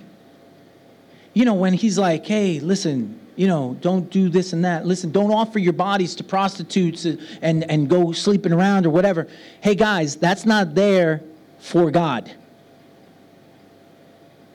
[1.34, 4.84] You know, when he's like, hey, listen, you know, don't do this and that.
[4.86, 9.28] Listen, don't offer your bodies to prostitutes and, and go sleeping around or whatever.
[9.60, 11.22] Hey, guys, that's not there
[11.58, 12.30] for God.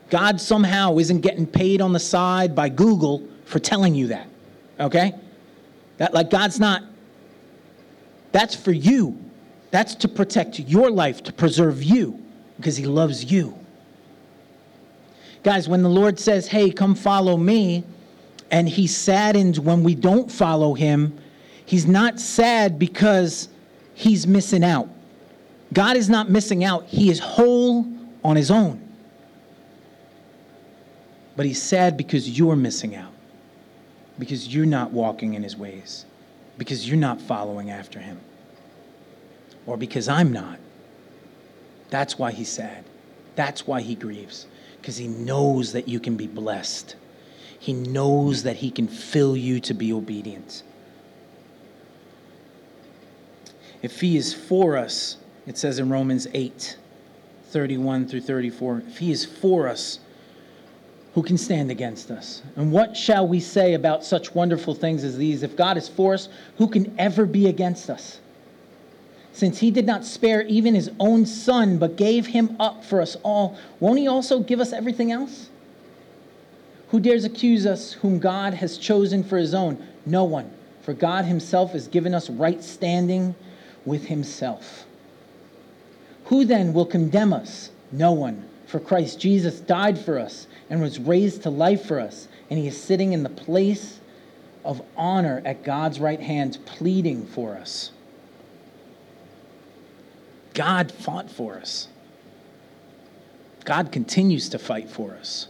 [0.10, 4.28] God somehow isn't getting paid on the side by Google for telling you that,
[4.80, 5.14] okay?
[5.98, 6.84] That like God's not
[8.32, 9.18] that's for you.
[9.72, 12.20] That's to protect your life, to preserve you
[12.58, 13.58] because he loves you.
[15.44, 17.84] Guys, when the Lord says, "Hey, come follow me,"
[18.50, 21.14] and he's saddened when we don't follow him,
[21.66, 23.50] he's not sad because
[23.94, 24.90] he's missing out.
[25.74, 26.86] God is not missing out.
[26.88, 27.86] He is whole
[28.24, 28.82] on his own.
[31.36, 33.12] But he's sad because you're missing out
[34.20, 36.06] because you're not walking in his ways,
[36.58, 38.20] because you're not following after him.
[39.68, 40.58] Or because I'm not.
[41.90, 42.84] That's why he's sad.
[43.36, 44.48] That's why he grieves,
[44.82, 46.96] because he knows that you can be blessed.
[47.60, 50.64] He knows that he can fill you to be obedient.
[53.82, 56.78] If he is for us, it says in Romans 8
[57.50, 60.00] 31 through 34, if he is for us,
[61.14, 62.44] who can stand against us?
[62.58, 65.44] And what shall we say about such wonderful things as these?
[65.44, 68.20] If God is for us, who can ever be against us?
[69.38, 73.16] Since he did not spare even his own son, but gave him up for us
[73.22, 75.50] all, won't he also give us everything else?
[76.90, 79.78] Who dares accuse us whom God has chosen for his own?
[80.08, 80.50] No one.
[80.82, 83.36] For God himself has given us right standing
[83.86, 84.88] with himself.
[86.26, 87.70] Who then will condemn us?
[87.92, 88.44] No one.
[88.66, 92.66] For Christ Jesus died for us and was raised to life for us, and he
[92.66, 94.00] is sitting in the place
[94.66, 97.92] of honor at God's right hand, pleading for us.
[100.58, 101.88] God fought for us.
[103.64, 105.50] God continues to fight for us.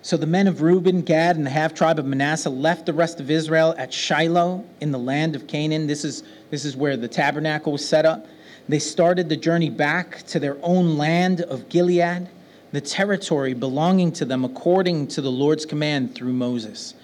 [0.00, 3.18] So the men of Reuben, Gad, and the half tribe of Manasseh left the rest
[3.18, 5.88] of Israel at Shiloh in the land of Canaan.
[5.88, 8.24] This is, this is where the tabernacle was set up.
[8.68, 12.28] They started the journey back to their own land of Gilead,
[12.70, 16.94] the territory belonging to them according to the Lord's command through Moses.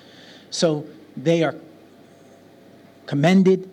[0.51, 0.87] So
[1.17, 1.57] they are
[3.07, 3.69] commended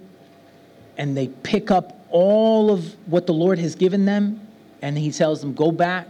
[0.98, 4.46] and they pick up all of what the Lord has given them,
[4.82, 6.08] and He tells them, Go back,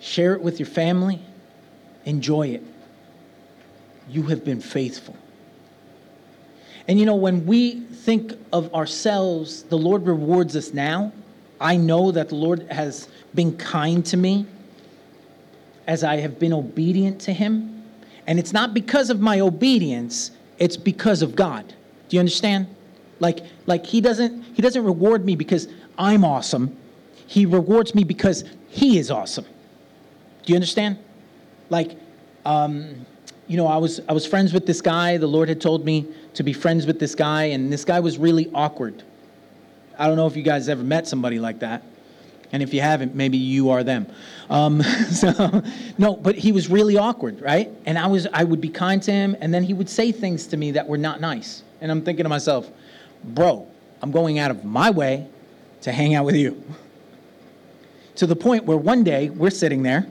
[0.00, 1.20] share it with your family
[2.04, 2.62] Enjoy it.
[4.08, 5.16] You have been faithful.
[6.88, 11.12] And you know, when we think of ourselves, the Lord rewards us now.
[11.60, 14.46] I know that the Lord has been kind to me
[15.86, 17.84] as I have been obedient to Him.
[18.26, 21.68] And it's not because of my obedience, it's because of God.
[22.08, 22.66] Do you understand?
[23.20, 25.68] Like, like he doesn't he doesn't reward me because
[25.98, 26.76] I'm awesome.
[27.26, 29.44] He rewards me because he is awesome.
[29.44, 30.98] Do you understand?
[31.68, 31.96] Like,
[32.44, 33.06] um,
[33.46, 35.18] you know, I was I was friends with this guy.
[35.18, 38.18] The Lord had told me to be friends with this guy, and this guy was
[38.18, 39.02] really awkward.
[39.98, 41.82] I don't know if you guys ever met somebody like that,
[42.52, 44.06] and if you haven't, maybe you are them.
[44.48, 45.62] Um, so,
[45.98, 47.70] no, but he was really awkward, right?
[47.86, 50.46] And I was I would be kind to him, and then he would say things
[50.48, 52.70] to me that were not nice, and I'm thinking to myself,
[53.24, 53.66] bro,
[54.02, 55.28] I'm going out of my way
[55.82, 56.62] to hang out with you.
[58.16, 60.06] To the point where one day we're sitting there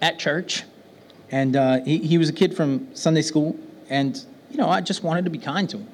[0.00, 0.62] at church,
[1.32, 5.02] and uh, he, he was a kid from Sunday school, and you know I just
[5.02, 5.88] wanted to be kind to him.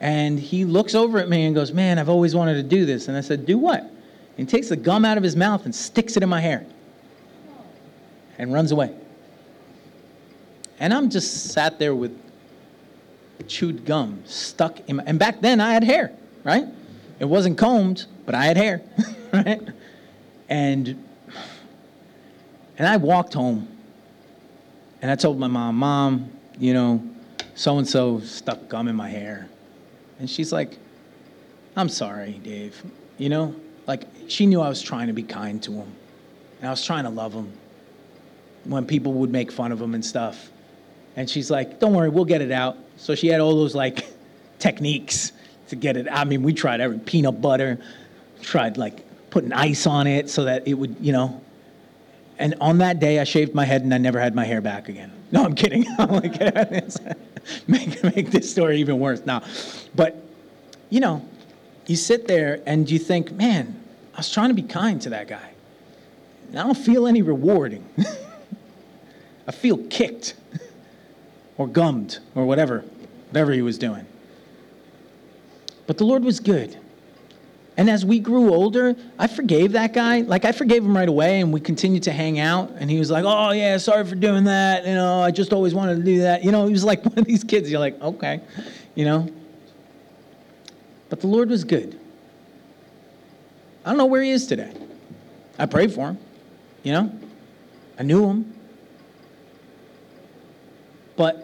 [0.00, 3.08] And he looks over at me and goes, "Man, I've always wanted to do this."
[3.08, 3.92] And I said, "Do what?" And
[4.38, 6.64] he takes the gum out of his mouth and sticks it in my hair,
[8.38, 8.94] and runs away.
[10.78, 12.18] And I'm just sat there with
[13.42, 16.12] chewed gum stuck in my, and back then I had hair,
[16.44, 16.64] right?
[17.18, 18.82] It wasn't combed, but I had hair,
[19.32, 19.60] right?
[20.48, 21.04] And
[22.76, 23.68] and I walked home
[25.00, 27.02] and I told my mom, Mom, you know,
[27.54, 29.48] so and so stuck gum in my hair.
[30.18, 30.78] And she's like,
[31.76, 32.82] I'm sorry, Dave.
[33.18, 33.54] You know,
[33.86, 35.92] like she knew I was trying to be kind to him
[36.64, 37.52] and I was trying to love him
[38.64, 40.50] when people would make fun of him and stuff.
[41.16, 42.76] And she's like, Don't worry, we'll get it out.
[42.96, 44.06] So she had all those like
[44.58, 45.32] techniques
[45.68, 46.06] to get it.
[46.10, 47.78] I mean, we tried every peanut butter,
[48.42, 51.40] tried like putting ice on it so that it would, you know,
[52.38, 54.88] and on that day, I shaved my head and I never had my hair back
[54.88, 55.12] again.
[55.30, 55.86] No, I'm kidding.
[55.98, 56.40] I'm like,
[57.68, 59.24] make, make this story even worse.
[59.24, 59.42] Now,
[59.94, 60.16] but,
[60.90, 61.26] you know,
[61.86, 63.80] you sit there and you think, man,
[64.14, 65.50] I was trying to be kind to that guy.
[66.48, 67.84] And I don't feel any rewarding.
[69.46, 70.34] I feel kicked
[71.56, 72.80] or gummed or whatever,
[73.30, 74.06] whatever he was doing.
[75.86, 76.78] But the Lord was good.
[77.76, 80.20] And as we grew older, I forgave that guy.
[80.20, 82.70] Like I forgave him right away, and we continued to hang out.
[82.76, 84.86] And he was like, "Oh yeah, sorry for doing that.
[84.86, 87.18] You know, I just always wanted to do that." You know, he was like one
[87.18, 87.70] of these kids.
[87.70, 88.40] You're like, okay,
[88.94, 89.28] you know.
[91.08, 91.98] But the Lord was good.
[93.84, 94.72] I don't know where he is today.
[95.58, 96.18] I prayed for him.
[96.84, 97.20] You know,
[97.98, 98.54] I knew him.
[101.16, 101.43] But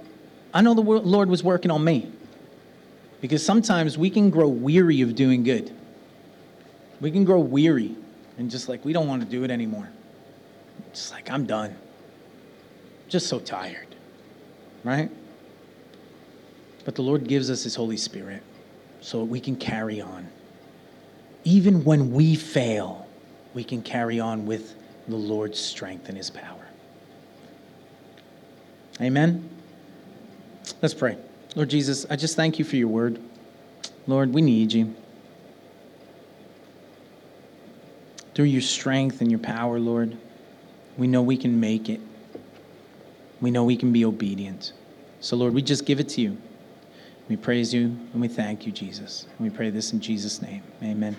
[0.52, 2.10] I know the Lord was working on me.
[3.20, 5.70] Because sometimes we can grow weary of doing good.
[7.00, 7.94] We can grow weary
[8.38, 9.90] and just like, we don't want to do it anymore.
[10.92, 11.76] Just like, I'm done.
[13.08, 13.94] Just so tired,
[14.84, 15.10] right?
[16.84, 18.42] But the Lord gives us His Holy Spirit
[19.02, 20.26] so we can carry on.
[21.44, 23.06] Even when we fail,
[23.52, 24.74] we can carry on with
[25.08, 26.66] the Lord's strength and His power.
[29.00, 29.48] Amen?
[30.82, 31.18] Let's pray.
[31.54, 33.20] Lord Jesus, I just thank you for your word.
[34.06, 34.94] Lord, we need you.
[38.34, 40.16] Through your strength and your power, Lord,
[40.96, 42.00] we know we can make it.
[43.40, 44.72] We know we can be obedient.
[45.20, 46.38] So, Lord, we just give it to you.
[47.28, 49.26] We praise you and we thank you, Jesus.
[49.38, 50.62] And we pray this in Jesus' name.
[50.82, 51.08] Amen.